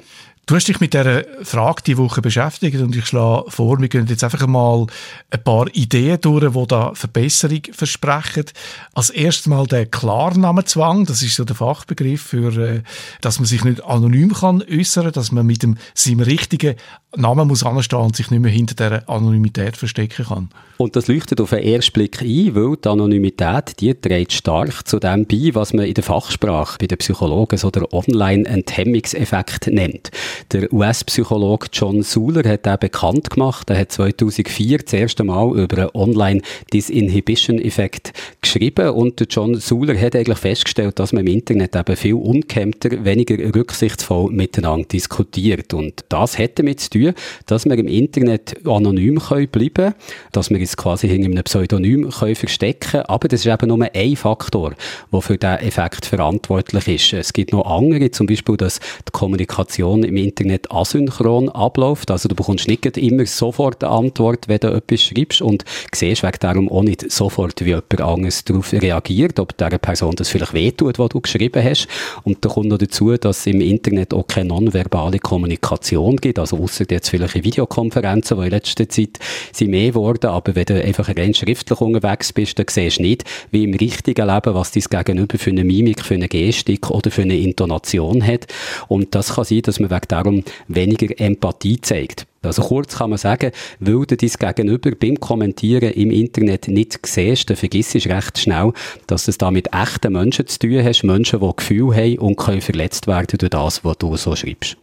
[0.47, 4.05] Du hast dich mit dieser Frage die Woche beschäftigt und ich schlage vor, wir gehen
[4.05, 4.85] jetzt einfach mal
[5.31, 8.45] ein paar Ideen durch, die da Verbesserung versprechen.
[8.93, 12.83] Als erstes mal der Klarnamenzwang, das ist so der Fachbegriff für, äh,
[13.21, 16.75] dass man sich nicht anonym kann äußern, dass man mit dem, seinem richtigen
[17.17, 20.49] Namen muss anstehen und sich nicht mehr hinter der Anonymität verstecken kann.
[20.77, 24.99] Und das leuchtet auf den ersten Blick ein, weil die Anonymität, die trägt stark zu
[24.99, 30.11] dem bei, was man in der Fachsprache bei den Psychologen so der Online-Enthemmungseffekt nennt.
[30.51, 33.69] Der US-Psychologe John Suler hat den bekannt gemacht.
[33.69, 38.11] Er hat 2004 das erste Mal über einen Online-Disinhibition-Effekt
[38.41, 43.37] geschrieben und John Suler hat eigentlich festgestellt, dass man im Internet eben viel unkemmter, weniger
[43.55, 45.73] rücksichtsvoll miteinander diskutiert.
[45.73, 47.04] Und das hat damit zu tun,
[47.45, 49.93] dass wir im Internet anonym können bleiben
[50.31, 54.15] dass wir uns quasi hinter einem Pseudonym können verstecken aber das ist eben nur ein
[54.15, 54.73] Faktor,
[55.11, 57.13] der für diesen Effekt verantwortlich ist.
[57.13, 62.11] Es gibt noch andere, zum Beispiel, dass die Kommunikation im Internet asynchron abläuft.
[62.11, 66.37] Also du bekommst nicht immer sofort eine Antwort, wenn du etwas schreibst und siehst wegen
[66.39, 70.99] darum auch nicht sofort, wie jemand anderes darauf reagiert, ob der Person das vielleicht wehtut,
[70.99, 71.87] was du geschrieben hast.
[72.23, 76.57] Und da kommt noch dazu, dass es im Internet auch keine nonverbale Kommunikation gibt, also
[76.57, 79.19] außer jetzt vielleicht in Videokonferenzen, die in letzter Zeit
[79.51, 83.23] sind mehr geworden, aber wenn du einfach rein schriftlich unterwegs bist, dann siehst du nicht,
[83.51, 87.21] wie im richtigen Leben, was dein Gegenüber für eine Mimik, für eine Gestik oder für
[87.21, 88.47] eine Intonation hat.
[88.87, 92.25] Und das kann sein, dass man wegen darum weniger Empathie zeigt.
[92.45, 97.49] Also kurz kann man sagen, weil du dein Gegenüber beim Kommentieren im Internet nicht siehst,
[97.49, 98.71] dann vergisst du recht schnell,
[99.07, 102.61] dass es da mit echten Menschen zu tun hast, Menschen, die Gefühle haben und können
[102.61, 104.77] verletzt werden durch das, was du so schreibst.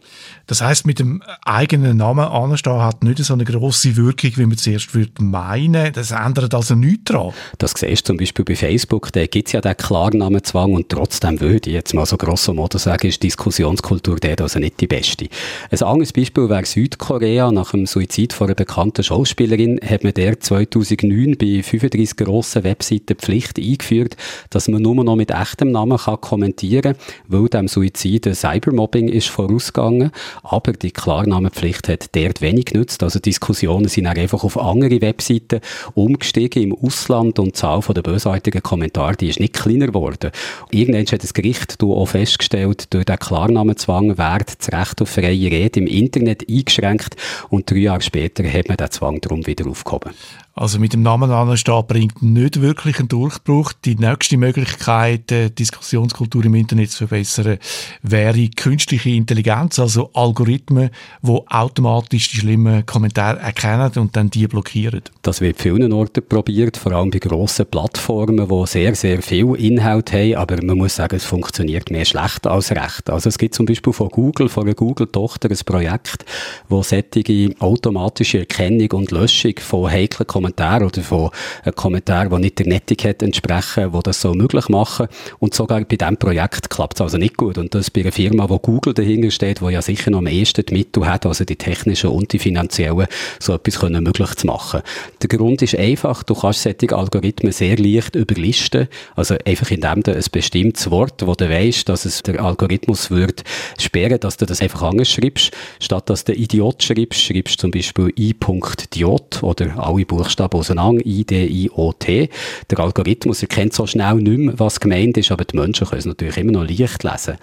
[0.47, 4.57] Das heißt, mit dem eigenen Namen anstehen hat nicht so eine grosse Wirkung, wie man
[4.57, 5.93] zuerst würde meinen.
[5.93, 7.33] Das ändert also nichts daran.
[7.59, 11.39] Das siehst du zum Beispiel bei Facebook, da gibt es ja den Klarnamenzwang und trotzdem
[11.39, 15.29] würde ich jetzt mal so grosso modo sagen, ist Diskussionskultur dort also nicht die beste.
[15.71, 20.39] Ein anderes Beispiel wäre Südkorea nach dem Suizid von einer bekannten Schauspielerin hat man der
[20.39, 24.17] 2009 bei 35 grossen Webseiten Pflicht eingeführt,
[24.49, 26.95] dass man nur noch mit echtem Namen kann kommentieren kann,
[27.27, 30.11] weil dem Suizid ein Cybermobbing ist vorausgegangen.
[30.41, 33.03] Aber die Klarnamenpflicht hat dort wenig genützt.
[33.03, 35.61] Also Diskussionen sind auch einfach auf andere Webseiten
[35.93, 40.31] umgestiegen im Ausland und die Zahl der bösartigen Kommentare, die ist nicht kleiner geworden.
[40.71, 45.79] Irgendwann hat das Gericht auch festgestellt, durch den Klarnamenzwang wird das Recht auf freie Rede
[45.79, 47.15] im Internet eingeschränkt
[47.49, 50.11] und drei Jahre später hat man den Zwang darum wieder aufgehoben.
[50.55, 53.73] Also mit dem Namen anstehen bringt nicht wirklich einen Durchbruch.
[53.85, 57.57] Die nächste Möglichkeit, die Diskussionskultur im Internet zu verbessern,
[58.03, 60.91] wäre künstliche Intelligenz, also Algorithmen,
[61.23, 65.01] die automatisch die schlimmen Kommentare erkennen und dann die blockieren.
[65.23, 70.13] Das wird vielen Orten probiert, vor allem bei grossen Plattformen, die sehr, sehr viel Inhalt
[70.13, 73.09] haben, aber man muss sagen, es funktioniert mehr schlecht als recht.
[73.09, 76.25] Also es gibt zum Beispiel von Google, von einer Google-Tochter ein Projekt,
[76.69, 81.29] wo sättige automatische Erkennung und Löschung von heiklen Kommentaren Kommentar oder von
[81.63, 85.07] einem Kommentar, der nicht der Netiquette entsprechen, wo das so möglich machen.
[85.39, 87.57] Und sogar bei diesem Projekt klappt es also nicht gut.
[87.57, 90.65] Und das bei einer Firma, wo Google dahinter steht, wo ja sicher noch am ehesten
[90.65, 93.07] die Mittel hat, also die technischen und die finanziellen,
[93.39, 94.81] so etwas können möglich zu machen.
[95.21, 98.89] Der Grund ist einfach, du kannst solche Algorithmen sehr leicht überlisten.
[99.15, 103.43] Also einfach indem du ein bestimmtes Wort, wo du weißt, dass es der Algorithmus wird
[103.79, 105.51] sperren, dass du das einfach anders schreibst.
[105.79, 111.05] Statt dass du Idiot schreibst, schreibst du zum Beispiel i.diot oder alle Buchstaben Buchstaben auseinander,
[111.05, 112.29] I, D, I, O, T.
[112.69, 116.05] Der Algorithmus erkennt so schnell nicht mehr, was gemeint ist, aber die Menschen können es
[116.05, 117.35] natürlich immer noch leicht lesen.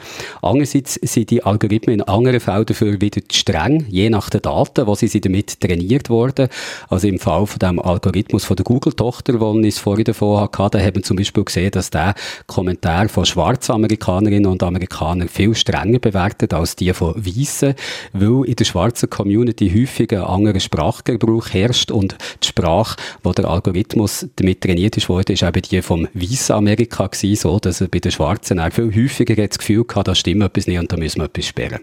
[0.42, 4.94] Andererseits sind die Algorithmen in anderen Fällen dafür wieder streng, je nach den Daten, wo
[4.96, 6.48] sie damit trainiert wurden.
[6.88, 10.80] Also im Fall von dem Algorithmus von der Google-Tochter, den ich vorhin davon hatte, da
[10.80, 12.14] haben wir zum Beispiel gesehen, dass der
[12.46, 17.74] Kommentar von schwarzen Amerikanerinnen und Amerikanern viel strenger bewertet als die von Weißen,
[18.12, 23.32] weil in der schwarzen Community häufig ein anderer Sprachgebrauch herrscht und die Sprache Sprache, wo
[23.32, 27.80] der Algorithmus damit trainiert ist worden, ist eben die vom weißen Amerika gewesen, so, dass
[27.80, 30.90] er bei den Schwarzen auch viel häufiger das Gefühl hatte, da stimmt etwas nicht und
[30.90, 31.80] da müssen wir etwas sperren.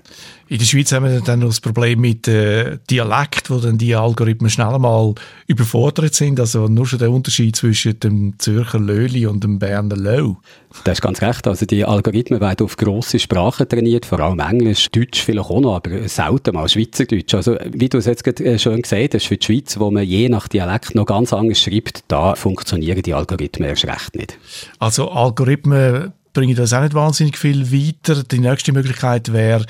[0.50, 3.96] In der Schweiz haben wir dann noch das Problem mit äh, Dialekt, wo dann die
[3.96, 5.14] Algorithmen schnell mal
[5.48, 6.40] überfordert sind.
[6.40, 10.38] Also nur schon der Unterschied zwischen dem Zürcher Löli und dem Berner Lau.
[10.84, 11.48] Das ist ganz recht.
[11.48, 15.76] Also die Algorithmen werden auf grosse Sprachen trainiert, vor allem Englisch, Deutsch vielleicht auch noch,
[15.76, 17.34] aber selten mal Schweizerdeutsch.
[17.34, 20.30] Also wie du es jetzt äh, schon gesagt hast, für die Schweiz, wo man je
[20.30, 24.38] nach Dialekt noch ganz anders schreibt, da funktionieren die Algorithmen erst recht nicht.
[24.80, 28.24] Also Algorithmen bringen das auch nicht wahnsinnig viel weiter.
[28.24, 29.66] Die nächste Möglichkeit wäre,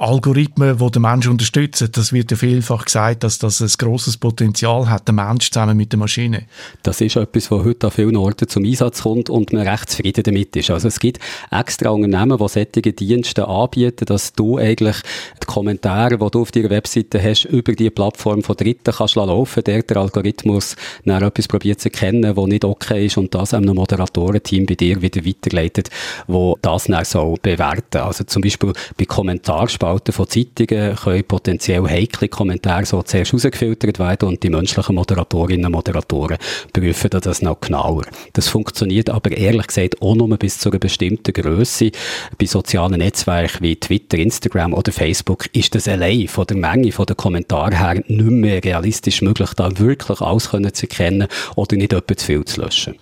[0.00, 1.90] Algorithmen, die den Menschen unterstützen.
[1.92, 5.92] Das wird ja vielfach gesagt, dass das ein grosses Potenzial hat, der Mensch zusammen mit
[5.92, 6.46] der Maschine.
[6.82, 10.22] Das ist etwas, was heute an vielen Orten zum Einsatz kommt und man recht zufrieden
[10.24, 10.70] damit ist.
[10.70, 11.18] Also es gibt
[11.50, 14.96] extra Unternehmen, die solche Dienste anbieten, dass du eigentlich
[15.42, 19.62] die Kommentare, die du auf deiner Webseite hast, über die Plattform von Dritten kannst laufen,
[19.64, 23.74] der der Algorithmus dann etwas probiert zu erkennen, was nicht okay ist und das einem
[23.74, 25.90] Moderatorenteam bei dir wieder weiterleitet,
[26.26, 27.98] wo das dann so bewerten.
[27.98, 33.98] Also zum Beispiel bei Kommentarspalten Spalten von Zeitungen können potenziell heikle Kommentare so zuerst rausgefiltert
[33.98, 36.38] werden und die menschlichen Moderatorinnen und Moderatoren
[36.72, 38.04] prüfen das noch genauer.
[38.32, 41.90] Das funktioniert aber ehrlich gesagt auch nur bis zu einer bestimmten Größe.
[42.38, 47.06] Bei sozialen Netzwerken wie Twitter, Instagram oder Facebook ist das allein von der Menge von
[47.06, 51.26] den Kommentaren her nicht mehr realistisch möglich, da wirklich alles zu erkennen
[51.56, 52.94] oder nicht etwa zu viel zu löschen.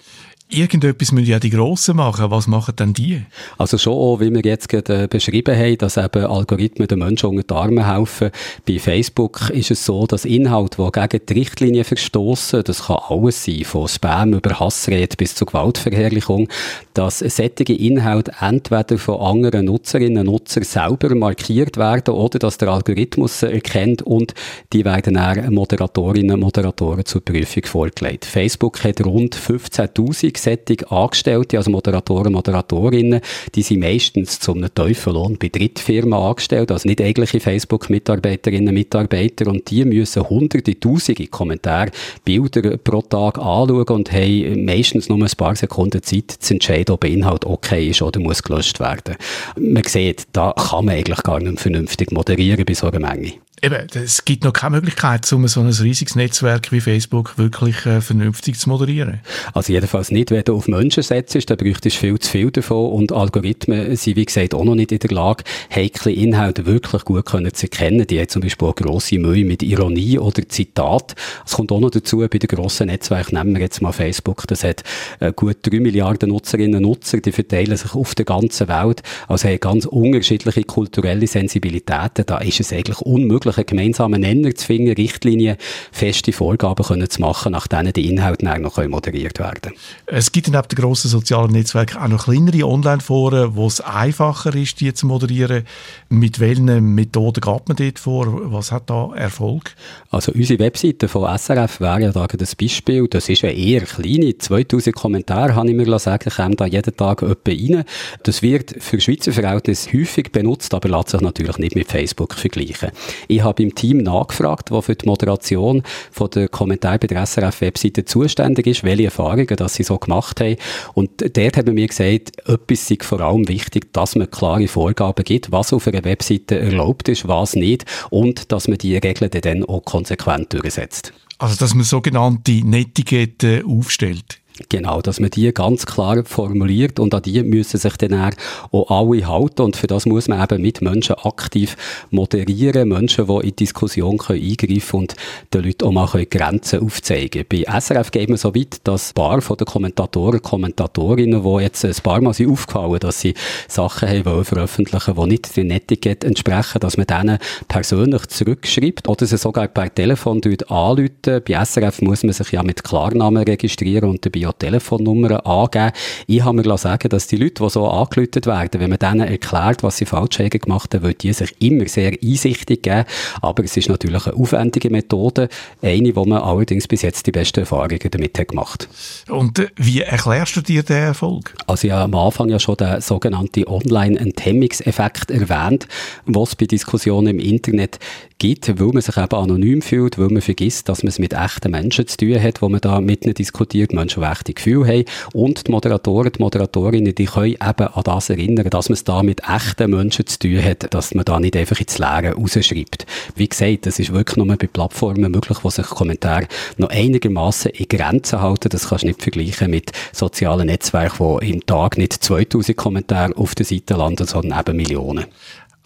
[0.51, 2.31] Irgendetwas müssen ja die Grossen machen.
[2.31, 3.21] Was machen denn die?
[3.59, 7.29] Also schon auch, wie wir jetzt gerade äh, beschrieben haben, dass eben Algorithmen den Menschen
[7.29, 8.31] unter die Arme helfen.
[8.67, 13.45] Bei Facebook ist es so, dass Inhalte, die gegen die Richtlinien verstoßen, das kann alles
[13.45, 16.49] sein, von Spam über Hassrede bis zur Gewaltverherrlichung,
[16.95, 22.69] dass sättige Inhalte entweder von anderen Nutzerinnen und Nutzern selber markiert werden oder dass der
[22.69, 24.33] Algorithmus erkennt und
[24.73, 28.25] die werden dann Moderatorinnen und Moderatoren zur Prüfung vorgelegt.
[28.25, 33.21] Facebook hat rund 15.000 solche Angestellte, also Moderatoren, Moderatorinnen,
[33.55, 39.71] die sind meistens zu einem Teufellohn bei Drittfirmen angestellt, also nicht eigentliche Facebook-Mitarbeiterinnen Mitarbeiter und
[39.71, 41.91] die müssen hunderte, tausende Kommentare,
[42.25, 47.05] Bilder pro Tag anschauen und haben meistens nur ein paar Sekunden Zeit zu entscheiden, ob
[47.05, 49.17] ein Inhalt okay ist oder muss gelöscht werden.
[49.59, 53.35] Man sieht, da kann man eigentlich gar nicht vernünftig moderieren bei so einer Menge.
[53.61, 58.01] Eben, es gibt noch keine Möglichkeit, um so ein riesiges Netzwerk wie Facebook wirklich äh,
[58.01, 59.21] vernünftig zu moderieren.
[59.53, 62.93] Also jedenfalls nicht, wenn du auf Menschen setzt, da bräuchtest du viel zu viel davon
[62.93, 65.45] und Algorithmen sind, wie gesagt, auch noch nicht in der Lage,
[65.75, 68.07] heikle Inhalte wirklich gut können zu erkennen.
[68.07, 71.17] Die haben zum Beispiel auch grosse Mühe mit Ironie oder Zitat.
[71.45, 74.63] Es kommt auch noch dazu, bei den grossen Netzwerken, nehmen wir jetzt mal Facebook, das
[74.63, 74.85] hat
[75.21, 79.49] äh, gut drei Milliarden Nutzerinnen und Nutzer, die verteilen sich auf der ganzen Welt, also
[79.49, 82.25] haben ganz unterschiedliche kulturelle Sensibilitäten.
[82.27, 85.57] Da ist es eigentlich unmöglich, einen gemeinsamen Nenner zu finden, Richtlinien,
[85.93, 89.77] feste Vorgaben können zu machen, nach denen die Inhalte dann noch moderiert werden können.
[90.07, 94.81] Es gibt neben den grossen sozialen Netzwerken auch noch kleinere Online-Foren, wo es einfacher ist,
[94.81, 95.65] die zu moderieren.
[96.09, 98.53] Mit welchen Methoden geht man dort vor?
[98.53, 99.75] Was hat da Erfolg?
[100.11, 103.07] Also unsere Webseite von SRF wäre ja da das Beispiel.
[103.09, 104.37] Das ist ja eher kleine.
[104.37, 107.85] 2000 Kommentare, habe ich mir sagen, kommen da jeden Tag etwa rein.
[108.23, 112.91] Das wird für Schweizer Verhältnisse häufig benutzt, aber lässt sich natürlich nicht mit Facebook vergleichen.
[113.39, 118.05] Ich habe im Team nachgefragt, das für die Moderation von der Kommentar bei der SRF-Webseite
[118.05, 120.57] zuständig ist, welche Erfahrungen das sie so gemacht haben.
[120.95, 125.53] Und dort haben mir gesagt, etwas ist vor allem wichtig, dass man klare Vorgaben gibt,
[125.53, 129.85] was auf einer Webseite erlaubt ist, was nicht und dass man die Regeln dann auch
[129.85, 131.13] konsequent durchsetzt.
[131.39, 134.41] Also, dass man sogenannte Netiquette aufstellt.
[134.69, 138.33] Genau, dass man die ganz klar formuliert und an die müssen sich dann
[138.73, 141.77] auch alle halten und für das muss man eben mit Menschen aktiv
[142.11, 145.15] moderieren, Menschen, die in die Diskussion können eingreifen und
[145.55, 149.41] den Leuten auch mal Grenzen aufzeigen Bei SRF geht man so weit, dass ein paar
[149.41, 153.35] von den Kommentatoren, Kommentatorinnen, die jetzt ein paar Mal sind aufgefallen, dass sie
[153.69, 157.39] Sachen haben wollen veröffentlichen, die nicht der Netiquette entsprechen, dass man denen
[157.69, 161.09] persönlich zurückschreibt oder sie sogar per Telefon anrufen.
[161.25, 165.93] Bei SRF muss man sich ja mit Klarnamen registrieren und dabei ja Telefonnummern angeben.
[166.27, 169.83] Ich habe mir sagen, dass die Leute, die so angelötet werden, wenn man denen erklärt,
[169.83, 173.05] was sie falsch haben gemacht haben, würden die sich immer sehr einsichtig geben.
[173.41, 175.49] Aber es ist natürlich eine aufwendige Methode,
[175.83, 178.89] eine, wo man allerdings bis jetzt die besten Erfahrungen damit hat gemacht.
[179.29, 181.55] Und äh, wie erklärst du dir den Erfolg?
[181.67, 185.87] Also ich habe am Anfang ja schon den sogenannten Online-Enthemmungseffekt erwähnt,
[186.27, 187.99] was bei Diskussionen im Internet
[188.39, 191.73] gibt, weil man sich eben anonym fühlt, weil man vergisst, dass man es mit echten
[191.73, 195.05] Menschen zu tun hat, wo man da mit ihnen diskutiert, Menschen, die echte Gefühle haben.
[195.33, 199.23] Und die Moderatoren, die Moderatorinnen, die können eben an das erinnern, dass man es da
[199.23, 203.07] mit echten Menschen zu tun hat, dass man da nicht einfach ins Leere rausschreibt.
[203.35, 207.89] Wie gesagt, das ist wirklich nur bei Plattformen möglich, wo sich Kommentare noch einigermaßen in
[207.89, 208.69] Grenzen halten.
[208.69, 213.55] Das kannst du nicht vergleichen mit sozialen Netzwerken, wo im Tag nicht 2000 Kommentare auf
[213.55, 215.27] der Seite landen, sondern eben Millionen.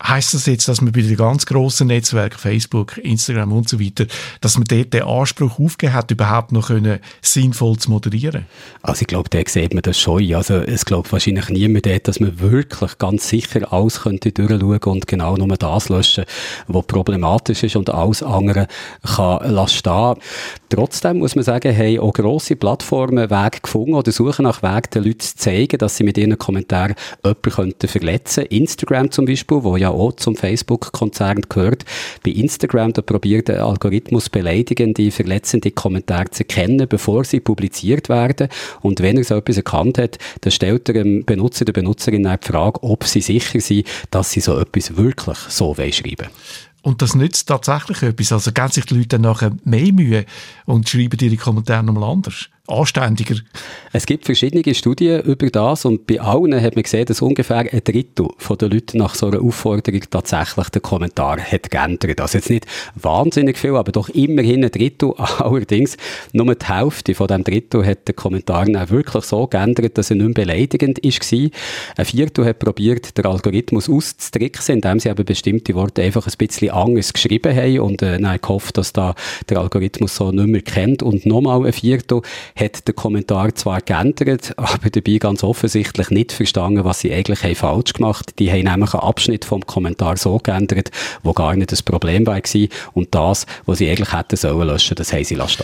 [0.05, 4.07] Heißt das jetzt, dass man bei den ganz grossen Netzwerken, Facebook, Instagram und so weiter,
[4.41, 8.47] dass man dort den Anspruch aufgegeben hat, überhaupt noch können, sinnvoll zu moderieren?
[8.83, 10.35] Also ich glaube, da sieht man das schon.
[10.35, 15.07] Also es glaubt wahrscheinlich niemand dort, dass man wirklich ganz sicher alles könnte durchschauen und
[15.07, 16.25] genau nur das löschen,
[16.67, 18.67] was problematisch ist und alles andere
[19.05, 20.15] kann lassen stehen.
[20.69, 25.05] Trotzdem muss man sagen, haben auch grosse Plattformen Wege gefunden oder suchen nach Wegen, den
[25.05, 26.95] Leuten zu zeigen, dass sie mit ihren Kommentaren
[27.25, 28.57] jemanden verletzen könnten.
[28.57, 31.85] Instagram zum Beispiel, wo ja auch zum Facebook-Konzern gehört.
[32.25, 38.49] Bei Instagram, da probiert der Algorithmus beleidigende, verletzende Kommentare zu erkennen, bevor sie publiziert werden.
[38.81, 42.47] Und wenn er so etwas erkannt hat, dann stellt er dem Benutzer, der Benutzerin die
[42.47, 46.29] Frage, ob sie sicher sind, dass sie so etwas wirklich so schreiben
[46.83, 48.33] und das nützt tatsächlich etwas.
[48.33, 50.25] Also geben sich die Leute dann nachher mehr Mühe
[50.67, 53.35] und schreiben ihre Kommentare nochmal anders anständiger.
[53.93, 57.83] Es gibt verschiedene Studien über das und bei allen hat man gesehen, dass ungefähr ein
[57.85, 58.29] Drittel
[58.61, 62.21] der Leute nach so einer Aufforderung tatsächlich den Kommentar hat geändert.
[62.21, 65.13] Also jetzt nicht wahnsinnig viel, aber doch immerhin ein Drittel.
[65.39, 65.97] Allerdings
[66.33, 70.17] nur die Hälfte von dem Drittel hat den Kommentar dann wirklich so geändert, dass er
[70.17, 71.51] nicht mehr beleidigend war.
[71.97, 76.71] Ein Viertel hat probiert, den Algorithmus auszutricksen, indem sie aber bestimmte Worte einfach ein bisschen
[76.71, 79.17] anders geschrieben haben und äh, dann gehofft, dass da
[79.49, 81.03] der Algorithmus so nicht mehr kennt.
[81.03, 82.23] Und nochmal ein Viertel
[82.57, 87.55] hat der Kommentar zwar geändert, aber dabei ganz offensichtlich nicht verstanden, was sie eigentlich haben
[87.55, 88.39] falsch gemacht.
[88.39, 90.91] Die haben nämlich einen Abschnitt vom Kommentar so geändert,
[91.23, 92.41] wo gar nicht das Problem war
[92.95, 95.63] und das, was sie eigentlich hätten sollen löschen, das haben sie lassen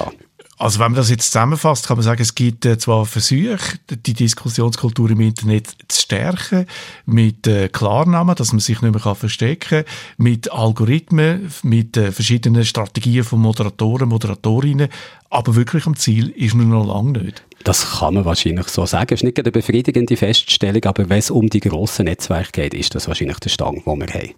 [0.59, 4.13] also wenn man das jetzt zusammenfasst, kann man sagen, es gibt äh, zwar Versuche, die
[4.13, 6.67] Diskussionskultur im Internet zu stärken,
[7.07, 12.11] mit äh, Klarnamen, dass man sich nicht mehr kann verstecken kann, mit Algorithmen, mit äh,
[12.11, 14.89] verschiedenen Strategien von Moderatoren, Moderatorinnen,
[15.31, 17.45] aber wirklich am Ziel ist man noch lange nicht.
[17.65, 19.15] Das kann man wahrscheinlich so sagen.
[19.15, 22.95] Es ist nicht eine befriedigende Feststellung, aber wenn es um die grossen Netzwerke geht, ist
[22.95, 24.35] das wahrscheinlich der Stand, den wir haben.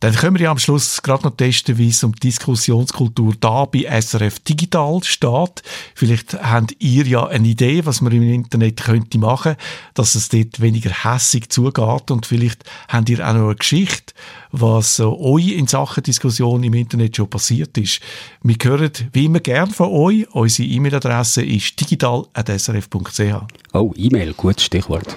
[0.00, 3.66] Dann können wir ja am Schluss gerade noch testen, wie es um die Diskussionskultur da
[3.66, 5.62] bei SRF Digital steht.
[5.94, 9.56] Vielleicht habt ihr ja eine Idee, was man im Internet könnte machen,
[9.92, 14.14] dass es dort weniger hässig zugeht und vielleicht habt ihr auch noch eine Geschichte,
[14.52, 18.00] was euch in Sachen Diskussion im Internet schon passiert ist.
[18.42, 20.26] Wir hören wie immer gern von euch.
[20.30, 23.20] Unsere E-Mail-Adresse ist digital.srf.ch.
[23.74, 25.14] Oh, E-Mail, gutes Stichwort.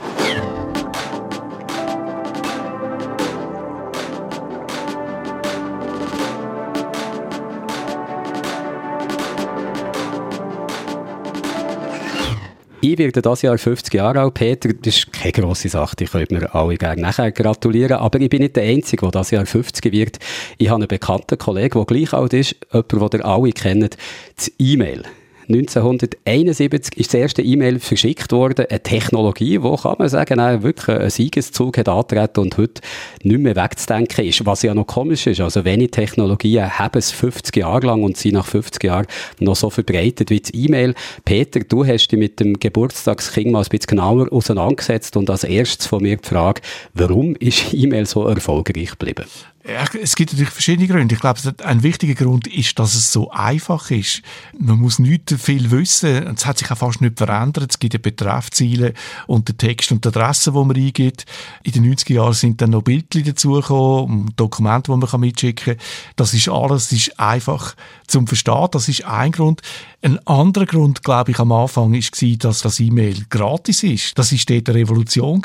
[12.86, 14.67] Ich werde das Jahr 50 Jahre alt, Peter.
[14.73, 17.93] Das ist keine grosse Sache, ich könnte mir alle gerne nachher gratulieren.
[17.93, 20.19] Aber ich bin nicht der Einzige, der das Jahr 50 wird.
[20.57, 23.95] Ich habe einen bekannten Kollegen, der gleich alt ist, jemand, den ihr alle kennt,
[24.36, 25.03] das E-Mail.
[25.47, 31.09] 1971 ist das erste E-Mail verschickt worden, eine Technologie, wo kann man sagen, wirklich einen
[31.09, 32.81] Siegeszug hat antreten und heute
[33.23, 35.41] nicht mehr wegzudenken ist, was ja noch komisch ist.
[35.41, 39.07] Also wenig Technologien haben es 50 Jahre lang und sind nach 50 Jahren
[39.39, 40.95] noch so verbreitet wie das E-Mail.
[41.25, 45.87] Peter, du hast dich mit dem Geburtstagskind mal ein bisschen genauer auseinandergesetzt und als erstes
[45.87, 46.61] von mir die Frage,
[46.93, 49.25] warum ist E-Mail so erfolgreich geblieben?
[49.66, 51.16] Es gibt natürlich verschiedene Gründe.
[51.16, 54.22] Ich glaube, ein wichtiger Grund ist, dass es so einfach ist.
[54.59, 56.36] Man muss nicht viel wissen.
[56.36, 57.72] Es hat sich auch fast nicht verändert.
[57.72, 58.93] Es gibt ja Betreffziele
[59.26, 61.26] und den Text und die Adresse, die man eingibt.
[61.64, 65.86] In den 90er Jahren sind dann noch Bildchen dazugekommen, Dokumente, die man mitschicken kann.
[66.18, 67.74] Das ist alles, das ist einfach
[68.05, 68.68] zum Verstehen.
[68.72, 69.61] Das ist ein Grund.
[70.01, 74.18] Ein anderer Grund, glaube ich, am Anfang war, dass das E-Mail gratis ist.
[74.18, 75.41] Das war dort eine Revolution.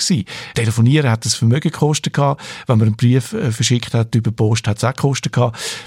[0.54, 2.18] Telefonieren hat das Vermögen gekostet.
[2.18, 5.36] Wenn man einen Brief äh, verschickt hat über Post, hat es auch gekostet.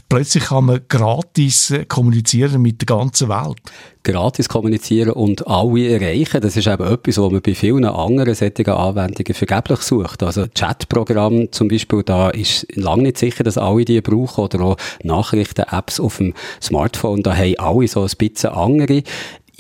[0.10, 3.58] Plötzlich kann man gratis äh, kommunizieren mit der ganzen Welt
[4.04, 6.42] gratis kommunizieren und alle erreichen.
[6.42, 10.24] Das ist eben etwas, was man bei vielen anderen solchen Anwendungen vergeblich sucht.
[10.24, 14.78] Also Chatprogramm zum Beispiel, da ist lange nicht sicher, dass alle die brauchen oder auch
[15.04, 19.04] Nachrichten-Apps auf dem Smartphone, da haben alle so ein bisschen andere.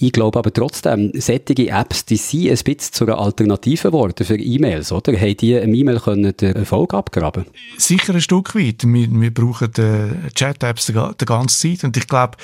[0.04, 4.36] Ich glaube aber trotzdem, solche Apps, die sind ein bisschen zu einer Alternative geworden für
[4.36, 5.14] E-Mails, oder?
[5.14, 7.46] Haben die im E-Mail können den Erfolg abgraben
[7.78, 8.84] Sicher ein Stück weit.
[8.84, 12.38] Wir, wir brauchen äh, Chat-Apps die, ganze Zeit und ich glaube,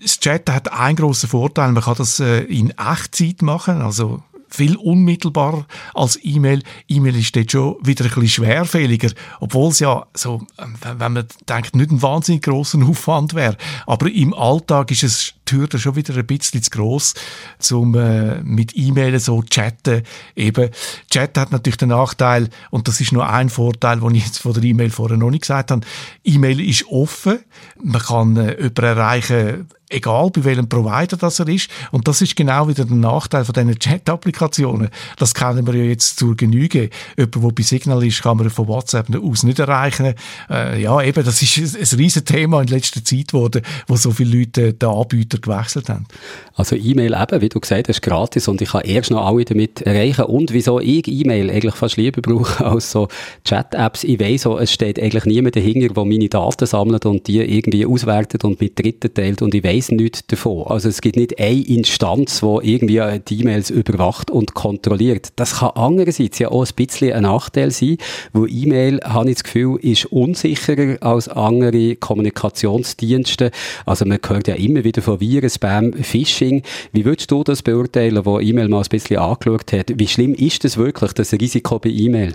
[0.00, 4.76] das Chatten hat einen grossen Vorteil, man kann das äh, in Echtzeit machen, also viel
[4.76, 6.62] unmittelbarer als E-Mail.
[6.88, 9.10] E-Mail ist dort schon wieder ein bisschen schwerfälliger,
[9.40, 13.56] obwohl es ja so, ähm, wenn man denkt, nicht ein wahnsinnig grosser Aufwand wäre.
[13.86, 17.14] Aber im Alltag ist es Hürde schon wieder ein bisschen zu gross,
[17.70, 20.02] um äh, mit E-Mail so chatten.
[20.36, 20.70] Eben,
[21.10, 24.52] Chat hat natürlich den Nachteil, und das ist nur ein Vorteil, den ich jetzt von
[24.52, 25.86] der E-Mail vorher noch nicht gesagt habe.
[26.24, 27.40] E-Mail ist offen.
[27.82, 31.70] Man kann äh, jemanden erreichen, egal bei welchem Provider das er ist.
[31.90, 34.88] Und das ist genau wieder der Nachteil von diesen Chat-Applikationen.
[35.18, 36.90] Das kennen wir ja jetzt zur Genüge.
[37.16, 40.14] Jemand, der bei Signal ist, kann man von WhatsApp aus nicht erreichen.
[40.50, 44.10] Äh, ja, eben, das ist ein, ein riesen Thema in letzter Zeit geworden, wo so
[44.10, 44.88] viele Leute den
[45.32, 46.06] Anbieter gewechselt haben.
[46.54, 49.82] Also E-Mail eben, wie du gesagt hast, gratis und ich kann erst noch alle damit
[49.82, 50.24] erreichen.
[50.24, 53.08] Und wieso ich E-Mail eigentlich fast lieber brauche als so
[53.44, 54.04] Chat-Apps.
[54.04, 57.86] Ich weiss so, es steht eigentlich niemand dahinter, der meine Daten sammelt und die irgendwie
[57.86, 60.66] auswertet und mit Dritten teilt und ich weiss nichts davon.
[60.66, 65.28] Also es gibt nicht eine Instanz, die irgendwie die E-Mails überwacht und kontrolliert.
[65.36, 67.96] Das kann andererseits ja auch ein bisschen ein Nachteil sein,
[68.32, 73.50] wo E-Mail, habe ich das Gefühl, ist unsicherer als andere Kommunikationsdienste.
[73.86, 76.62] Also man hört ja immer wieder von Viren, Spam, Phishing.
[76.92, 79.92] Wie würdest du das beurteilen, wo E-Mail mal ein bisschen angeschaut hat?
[79.94, 82.34] Wie schlimm ist das wirklich, das Risiko bei E-Mail?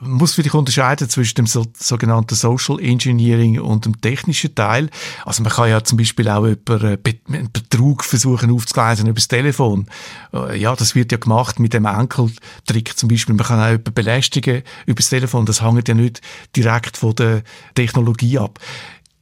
[0.00, 4.88] man muss vielleicht unterscheiden zwischen dem so, sogenannten Social Engineering und dem technischen Teil.
[5.26, 9.86] Also man kann ja zum Beispiel auch über äh, Betrug versuchen aufzugleisen über das Telefon.
[10.32, 13.34] Äh, ja, das wird ja gemacht mit dem Enkeltrick zum Beispiel.
[13.34, 15.44] Man kann auch jemanden belästigen über das Telefon.
[15.44, 16.22] Das hängt ja nicht
[16.56, 17.42] direkt von der
[17.74, 18.58] Technologie ab.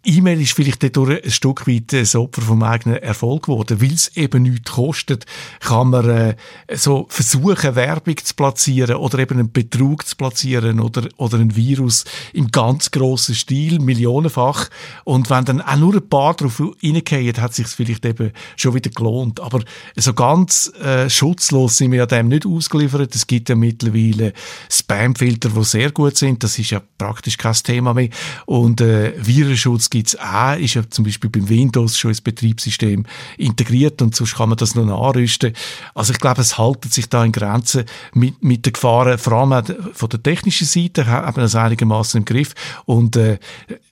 [0.09, 3.83] E-Mail ist vielleicht dadurch ein Stück weit das Opfer vom eigenen Erfolg geworden.
[3.83, 5.27] Weil es eben nichts kostet,
[5.61, 6.37] kann man äh,
[6.73, 12.07] so versuchen, Werbung zu platzieren oder eben einen Betrug zu platzieren oder, oder ein Virus
[12.33, 14.71] im ganz grossen Stil, millionenfach.
[15.05, 18.91] Und wenn dann auch nur ein paar drauf reingehen, hat sich vielleicht eben schon wieder
[18.91, 19.41] gelohnt.
[19.41, 19.61] Aber
[19.95, 23.15] so ganz äh, schutzlos sind wir ja dem nicht ausgeliefert.
[23.15, 24.33] Es gibt ja mittlerweile
[24.71, 26.43] Spamfilter, die sehr gut sind.
[26.43, 28.09] Das ist ja praktisch kein Thema mehr.
[28.47, 33.05] Und äh, Virenschutz gibt es auch, ist ja zum Beispiel beim Windows schon ins Betriebssystem
[33.37, 35.53] integriert und sonst kann man das noch nachrüsten.
[35.95, 39.65] Also ich glaube, es haltet sich da in Grenzen mit, mit den Gefahren, vor allem
[39.93, 42.55] von der technischen Seite, haben wir das einigermaßen im Griff.
[42.85, 43.39] Und äh,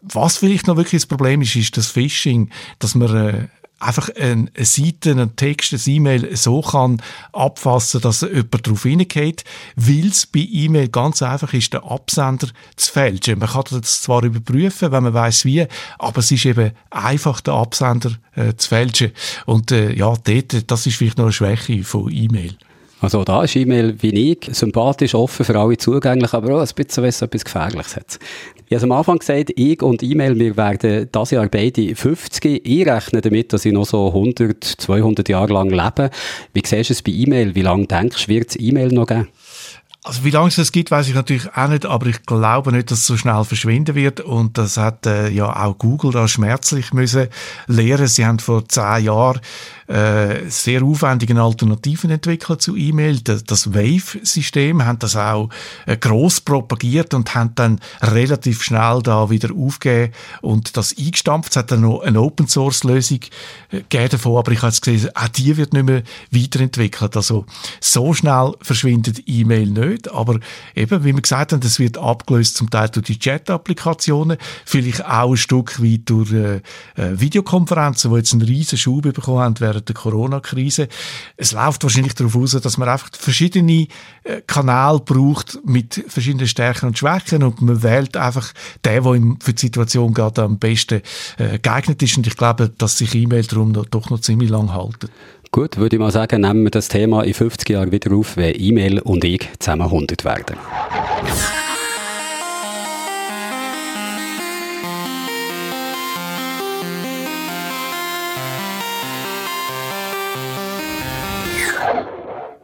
[0.02, 3.48] was vielleicht noch wirklich das Problem ist, ist das Phishing, dass man äh,
[3.78, 7.02] einfach eine Seite, einen Text, ein E-Mail so kann
[7.32, 9.44] abfassen, dass jemand darauf hineingeht,
[9.76, 13.38] weil es bei E-Mail ganz einfach ist, den Absender zu fälschen.
[13.38, 15.66] Man kann das zwar überprüfen, wenn man weiß wie,
[15.98, 19.12] aber es ist eben einfach, den Absender äh, zu fälschen.
[19.44, 22.56] Und äh, ja, dort, das ist vielleicht noch eine Schwäche von E-Mail.
[23.00, 27.04] Also da ist E-Mail wie ich, sympathisch, offen für alle zugänglich, aber auch ein bisschen,
[27.04, 28.18] es etwas Gefährliches hat.
[28.68, 32.66] Ich habe am Anfang gesagt, ich und E-Mail, wir werden dieses Jahr beide 50.
[32.66, 36.10] Ich rechne damit, dass ich noch so 100, 200 Jahre lang lebe.
[36.54, 37.54] Wie siehst du es bei E-Mail?
[37.54, 39.28] Wie lange denkst du, wird es E-Mail noch geben?
[40.06, 42.92] Also wie lange es das gibt, weiß ich natürlich auch nicht, aber ich glaube nicht,
[42.92, 44.20] dass es so schnell verschwinden wird.
[44.20, 47.26] Und das hat äh, ja auch Google da schmerzlich müssen
[47.66, 48.06] lernen.
[48.06, 49.40] Sie haben vor zehn Jahren
[49.88, 53.20] äh, sehr aufwendigen Alternativen entwickelt zu E-Mail.
[53.20, 55.48] Das, Wave-System haben das auch
[55.86, 60.12] äh, groß propagiert und haben dann relativ schnell da wieder aufgegeben
[60.42, 61.52] und das eingestampft.
[61.52, 63.20] Es hat dann noch eine Open-Source-Lösung
[63.70, 67.16] äh, gegeben davon, aber ich habe jetzt gesehen, auch die wird nicht mehr weiterentwickelt.
[67.16, 67.46] Also
[67.80, 70.40] so schnell verschwindet E-Mail nicht, aber
[70.74, 75.30] eben, wie wir gesagt haben, das wird abgelöst zum Teil durch die Chat-Applikationen, vielleicht auch
[75.30, 76.56] ein Stück weit durch äh,
[76.96, 80.88] äh Videokonferenzen, die jetzt einen riesen Schub bekommen haben während der Corona-Krise.
[81.36, 83.86] Es läuft wahrscheinlich darauf aus, dass man einfach verschiedene
[84.24, 88.52] äh, Kanäle braucht mit verschiedenen Stärken und Schwächen und man wählt einfach
[88.84, 91.02] den, der für die Situation gerade am besten
[91.38, 92.16] äh, geeignet ist.
[92.16, 95.08] Und ich glaube, dass sich E-Mail darum doch noch ziemlich lang halten.
[95.52, 98.54] Gut, würde ich mal sagen, nehmen wir das Thema in 50 Jahren wieder auf, wenn
[98.58, 100.56] E-Mail und ich zusammen 100 werden.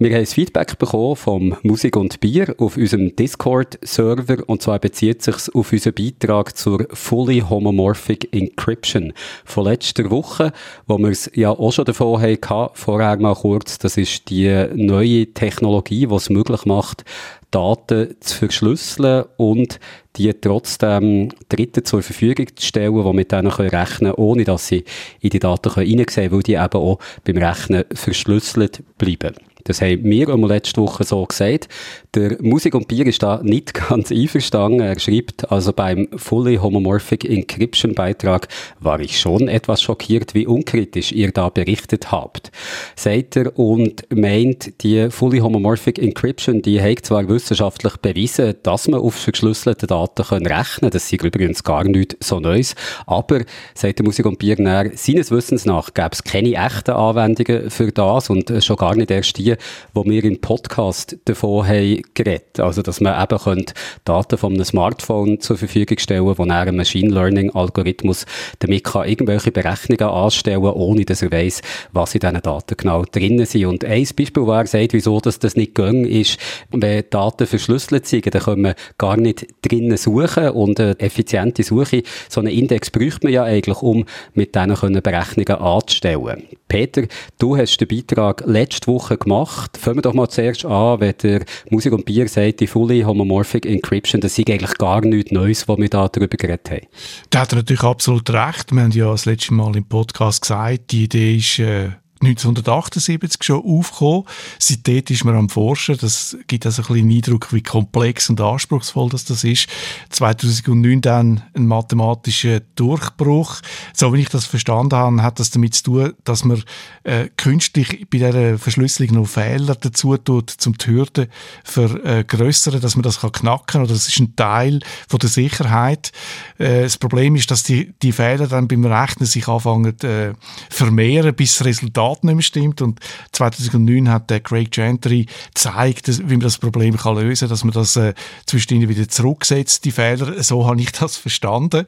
[0.03, 5.23] Wir haben ein Feedback bekommen vom Musik und Bier auf unserem Discord-Server und zwar bezieht
[5.23, 9.12] sich auf unseren Beitrag zur Fully Homomorphic Encryption
[9.45, 10.53] von letzter Woche,
[10.89, 15.33] wo wir es ja auch schon davon hatten, vorher mal kurz, das ist die neue
[15.35, 17.05] Technologie, die es möglich macht,
[17.53, 19.79] Daten zu verschlüsseln und
[20.16, 24.85] die trotzdem Dritten zur Verfügung zu stellen, die mit denen rechnen können, ohne dass sie
[25.20, 29.35] in die Daten reinsehen können, weil die eben auch beim Rechnen verschlüsselt bleiben.
[29.64, 31.68] Das haben wir einmal letzte Woche so gesagt.
[32.14, 34.80] Der Musik und Bier ist da nicht ganz einverstanden.
[34.80, 38.48] Er schreibt, also beim Fully Homomorphic Encryption Beitrag
[38.80, 42.52] war ich schon etwas schockiert, wie unkritisch ihr da berichtet habt.
[42.97, 49.01] Sagt er und meint, die Fully Homomorphic Encryption, die hat zwar wissenschaftlich bewiesen, dass man
[49.01, 50.90] auf verschlüsselte Daten können rechnen kann.
[50.90, 52.74] Das ist übrigens gar nichts so Neues.
[53.06, 53.40] Aber,
[53.72, 57.90] sagt der Musik und Bier näher, seines Wissens nach gäbe es keine echten Anwendungen für
[57.90, 59.55] das und schon gar nicht erst die,
[59.94, 62.61] wo wir im Podcast davon haben geredet.
[62.61, 63.74] Also, dass man eben könnte
[64.05, 68.27] Daten von einem Smartphone zur Verfügung stellen, wo ein Machine Learning Algorithmus
[68.59, 71.62] damit kann irgendwelche Berechnungen anstellen, ohne dass er weiß,
[71.93, 73.66] was in diesen Daten genau drinnen sind.
[73.66, 76.39] Und ein Beispiel, wo er sagt, wieso dass das nicht ging, ist,
[76.70, 82.03] wenn Daten verschlüsselt sind, dann können wir gar nicht drinnen suchen und eine effiziente Suche,
[82.29, 84.05] so einen Index bräuchte man ja eigentlich, um
[84.35, 86.43] mit denen Berechnungen anzustellen.
[86.69, 87.03] Peter,
[87.39, 89.77] du hast den Beitrag letzte Woche gemacht.
[89.77, 93.66] Fangen wir doch mal zuerst an, wenn der Musik und Bier sagt, die Fully Homomorphic
[93.66, 96.86] Encryption, das ist eigentlich gar nichts Neues, was wir da darüber geredet haben.
[97.31, 98.73] Da hat er natürlich absolut recht.
[98.73, 101.90] Wir haben ja das letzte Mal im Podcast gesagt, die Idee ist, äh
[102.23, 104.24] 1978 schon aufgekommen.
[104.59, 105.97] Seitdem ist man am Forschen.
[106.01, 109.69] Das gibt also ein bisschen Eindruck, wie komplex und anspruchsvoll das, das ist.
[110.11, 113.61] 2009 dann ein mathematischer Durchbruch.
[113.93, 116.62] So wie ich das verstanden habe, hat das damit zu tun, dass man
[117.05, 121.28] äh, künstlich bei dieser Verschlüsselung noch Fehler dazu tut, zum die Hürde
[121.65, 126.12] vergrößern, dass man das kann knacken oder das ist ein Teil von der Sicherheit.
[126.59, 130.32] Äh, das Problem ist, dass die, die Fehler dann beim Rechnen sich anfangen äh,
[130.70, 132.82] vermehren, bis das Resultat Daten nicht mehr stimmt.
[132.82, 133.01] Und
[133.32, 137.72] 2009 hat der Craig Gentry gezeigt, wie man das Problem kann lösen kann, dass man
[137.72, 138.14] das äh,
[138.47, 140.43] zwischendurch wieder zurücksetzt, die Fehler.
[140.43, 141.86] So habe ich das verstanden.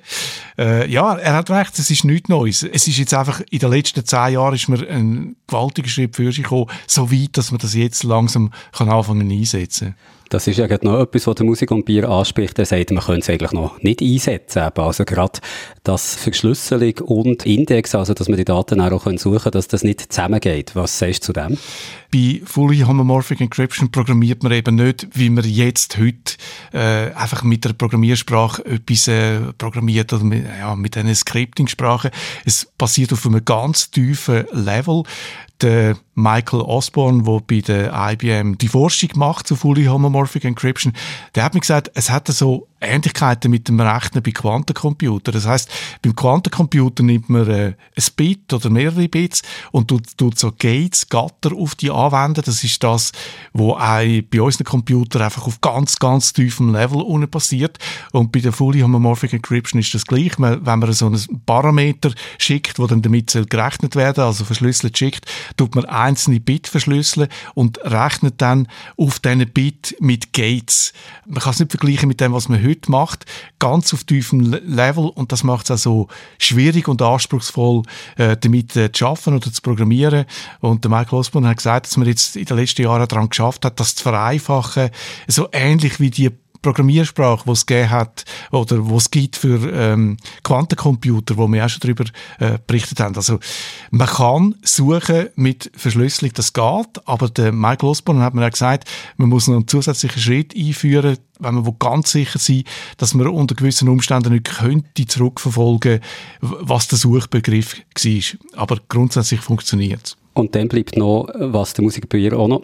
[0.58, 2.62] Äh, ja, er hat recht, es ist nichts Neues.
[2.62, 6.32] Es ist jetzt einfach, in den letzten zehn Jahren ist mir ein gewaltiger Schritt für
[6.32, 9.94] sich gekommen, so weit, dass man das jetzt langsam kann anfangen einsetzen
[10.30, 12.58] das ist ja gerade noch etwas, was der Musik und Bier anspricht.
[12.58, 14.62] Er sagt, man könnte es eigentlich noch nicht einsetzen.
[14.74, 15.40] Also gerade
[15.82, 20.12] das Verschlüsselung und Index, also dass man die Daten auch suchen kann, dass das nicht
[20.12, 20.74] zusammengeht.
[20.74, 21.58] Was sagst du zu dem?
[22.12, 26.36] Bei Fully Homomorphic Encryption programmiert man eben nicht, wie man jetzt heute
[26.72, 32.10] äh, einfach mit der Programmiersprache etwas äh, programmiert oder mit, ja, mit einer Scripting-Sprache.
[32.44, 35.02] Es basiert auf einem ganz tiefen Level
[35.60, 40.92] der Michael Osborne, der bei der IBM die Forschung macht zu Fully Homomorphic Encryption,
[41.34, 45.32] der hat mir gesagt, es hat so Ähnlichkeiten mit dem Rechnen bei Quantencomputern.
[45.32, 45.70] Das heißt,
[46.02, 49.42] beim Quantencomputer nimmt man äh, ein Bit oder mehrere Bits
[49.72, 52.42] und tut, tut so Gates, Gatter auf die anwenden.
[52.44, 53.12] Das ist das,
[53.52, 53.74] was
[54.30, 57.78] bei unseren Computern einfach auf ganz, ganz tiefem Level unten passiert.
[58.12, 60.32] Und bei der Fully Homomorphic Encryption ist das gleich.
[60.38, 65.26] Wenn man so einen Parameter schickt, wo dann damit gerechnet werden, also verschlüsselt schickt,
[65.56, 70.92] tut man einzelne Bit verschlüsseln und rechnet dann auf diesen Bit mit Gates.
[71.26, 73.26] Man kann es nicht vergleichen mit dem, was man heute macht,
[73.58, 76.08] ganz auf tiefem Level und das macht es auch so
[76.38, 77.82] schwierig und anspruchsvoll,
[78.16, 80.26] äh, damit äh, zu arbeiten oder zu programmieren.
[80.60, 83.64] Und der Michael Osborne hat gesagt, dass man jetzt in den letzten Jahren daran geschafft
[83.64, 84.90] hat, das zu vereinfachen,
[85.26, 86.30] so ähnlich wie die
[86.64, 91.68] Programmiersprache, die es gegeben hat oder wo es gibt für ähm, Quantencomputer, wo wir auch
[91.68, 92.04] schon darüber
[92.40, 93.14] äh, berichtet haben.
[93.14, 93.38] Also
[93.90, 98.88] man kann suchen mit Verschlüsselung, das geht, aber der Michael Osborne hat mir auch gesagt,
[99.16, 102.64] man muss noch einen zusätzlichen Schritt einführen, wenn man ganz sicher sein
[102.96, 106.00] dass man unter gewissen Umständen nicht könnte zurückverfolgen
[106.40, 108.58] was der Suchbegriff war.
[108.60, 110.16] Aber grundsätzlich funktioniert es.
[110.34, 112.62] Und dann bleibt noch, was der Musikbücher auch noch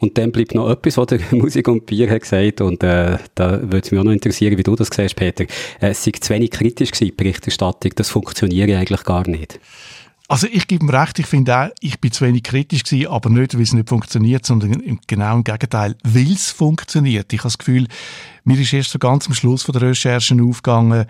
[0.00, 3.62] und dann bleibt noch etwas, was der Musik und Bier hat gesagt und äh, da
[3.62, 5.44] würde es mich auch noch interessieren, wie du das siehst, Peter.
[5.80, 9.60] Äh, es sei zu wenig kritisch gewesen, Berichterstattung, das funktioniert eigentlich gar nicht.
[10.30, 13.30] Also ich gebe ihm recht, ich finde auch, ich bin zu wenig kritisch gewesen, aber
[13.30, 17.32] nicht, weil es nicht funktioniert, sondern im genauen Gegenteil, weil es funktioniert.
[17.32, 17.88] Ich habe das Gefühl,
[18.44, 21.06] mir ist erst so ganz am Schluss von der Recherchen aufgegangen,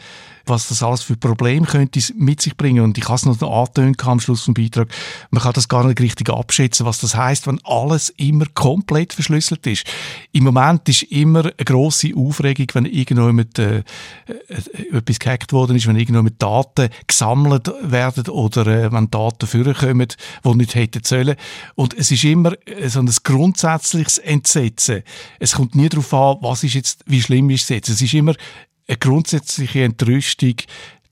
[0.51, 2.85] was das alles für Probleme könnte mit sich bringen.
[2.85, 4.89] Und ich habe es noch angetönt am Schluss vom Beitrag.
[5.31, 9.67] Man kann das gar nicht richtig abschätzen, was das heißt, wenn alles immer komplett verschlüsselt
[9.67, 9.87] ist.
[10.33, 13.79] Im Moment ist immer eine grosse Aufregung, wenn irgendjemand äh,
[14.27, 20.09] äh, etwas gehackt worden ist, wenn irgendjemand Daten gesammelt werden oder äh, wenn Daten vorkommen,
[20.45, 21.37] die nicht hätten sollen.
[21.75, 25.03] Und es ist immer äh, so ein grundsätzliches Entsetzen.
[25.39, 27.89] Es kommt nie darauf an, was ist jetzt, wie schlimm ist es jetzt.
[27.89, 28.35] Es ist immer
[28.91, 30.57] eine grundsätzliche Entrüstung,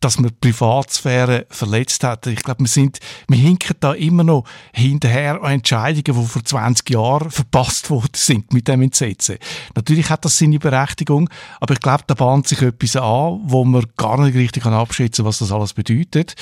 [0.01, 2.27] dass man die Privatsphäre verletzt hat.
[2.29, 6.91] Ich glaube, wir sind, wir hinken da immer noch hinterher an Entscheidungen, die vor 20
[6.91, 9.39] Jahren verpasst worden sind mit dem Entsetzen.
[9.75, 11.29] Natürlich hat das seine Berechtigung,
[11.61, 15.29] aber ich glaube, da bahnt sich etwas an, wo man gar nicht richtig abschätzen kann,
[15.29, 16.37] was das alles bedeutet.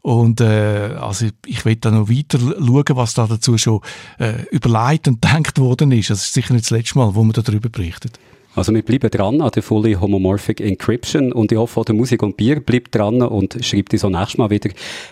[0.00, 3.80] Und äh, also ich will da noch weiter schauen, was da dazu schon
[4.18, 6.08] äh, überlegt und gedacht worden ist.
[6.08, 8.18] Das ist sicher nicht das letzte Mal, wo man darüber berichtet.
[8.54, 12.22] Also wir bleiben dran an der Fully Homomorphic Encryption und ich hoffe auch der Musik
[12.22, 14.68] und Bier bleibt dran und schreibt uns auch nächstes Mal wieder,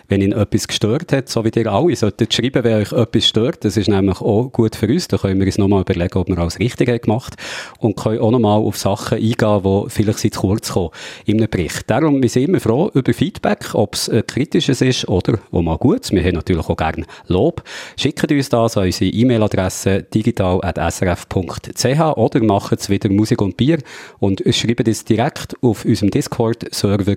[0.08, 3.64] wenn ihn etwas gestört hat, so wie ihr alle solltet schreiben, wenn euch etwas stört.
[3.64, 5.08] Das ist nämlich auch gut für uns.
[5.08, 7.36] Da können wir uns nochmal überlegen, ob wir alles richtig haben gemacht
[7.78, 10.90] und können auch nochmal auf Sachen eingehen, die vielleicht zu kurz kommen
[11.24, 11.88] in einem Bericht.
[11.88, 15.78] Darum, wir sind immer froh über Feedback, ob es äh, kritisches ist oder auch mal
[15.78, 16.12] gut.
[16.12, 17.62] Wir haben natürlich auch gerne Lob.
[17.96, 23.78] Schickt uns das an unsere E-Mail-Adresse digital.srf.ch oder macht es wieder Musik Musik und Bier
[24.18, 27.14] und schreibt es direkt auf unserem Discord-Server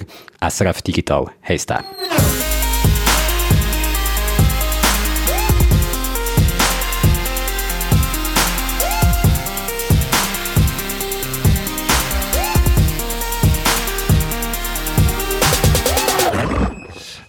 [0.47, 1.83] SRF Digital heisst der.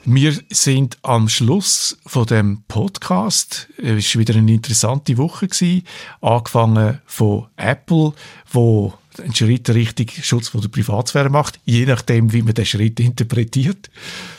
[0.07, 3.69] Wir sind am Schluss von dem Podcast.
[3.79, 5.83] Es war wieder eine interessante Woche gewesen.
[6.21, 8.13] Angefangen von Apple,
[8.53, 13.01] wo einen Schritt Richtung Schutz von der Privatsphäre macht, je nachdem, wie man den Schritt
[13.01, 13.89] interpretiert.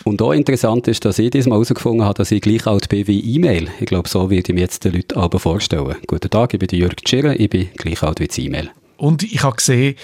[0.04, 3.36] Und auch interessant ist, dass ich diesmal herausgefunden habe, dass ich gleich alt bin wie
[3.36, 3.70] E-Mail.
[3.80, 5.96] Ich glaube, so würde ich mir jetzt den Leuten aber vorstellen.
[6.06, 8.70] Guten Tag, ich bin Jörg Tschirren, ich bin gleich alt wie das E-Mail.
[8.98, 9.96] Und ich habe gesehen,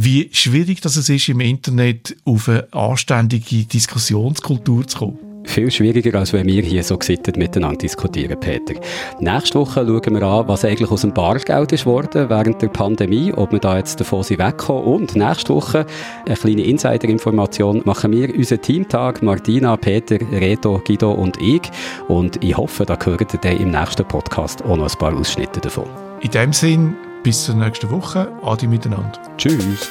[0.00, 5.18] wie schwierig das ist, im Internet auf eine anständige Diskussionskultur zu kommen.
[5.44, 8.74] Viel schwieriger, als wenn wir hier so gesittet miteinander diskutieren, Peter.
[9.18, 13.32] Nächste Woche schauen wir an, was eigentlich aus dem Bargeld ist worden während der Pandemie,
[13.32, 14.84] ob wir da jetzt davon sind wegkommen.
[14.84, 15.84] Und nächste Woche,
[16.26, 21.62] eine kleine Insider-Information, machen wir unseren Teamtag, Martina, Peter, Reto, Guido und ich.
[22.06, 25.60] Und ich hoffe, da hört ihr dann im nächsten Podcast auch noch ein paar Ausschnitte
[25.60, 25.86] davon.
[26.20, 26.94] In dem Sinn,
[27.28, 28.32] bis zur nächsten Woche.
[28.42, 29.20] Adi miteinander.
[29.36, 29.90] Tschüss.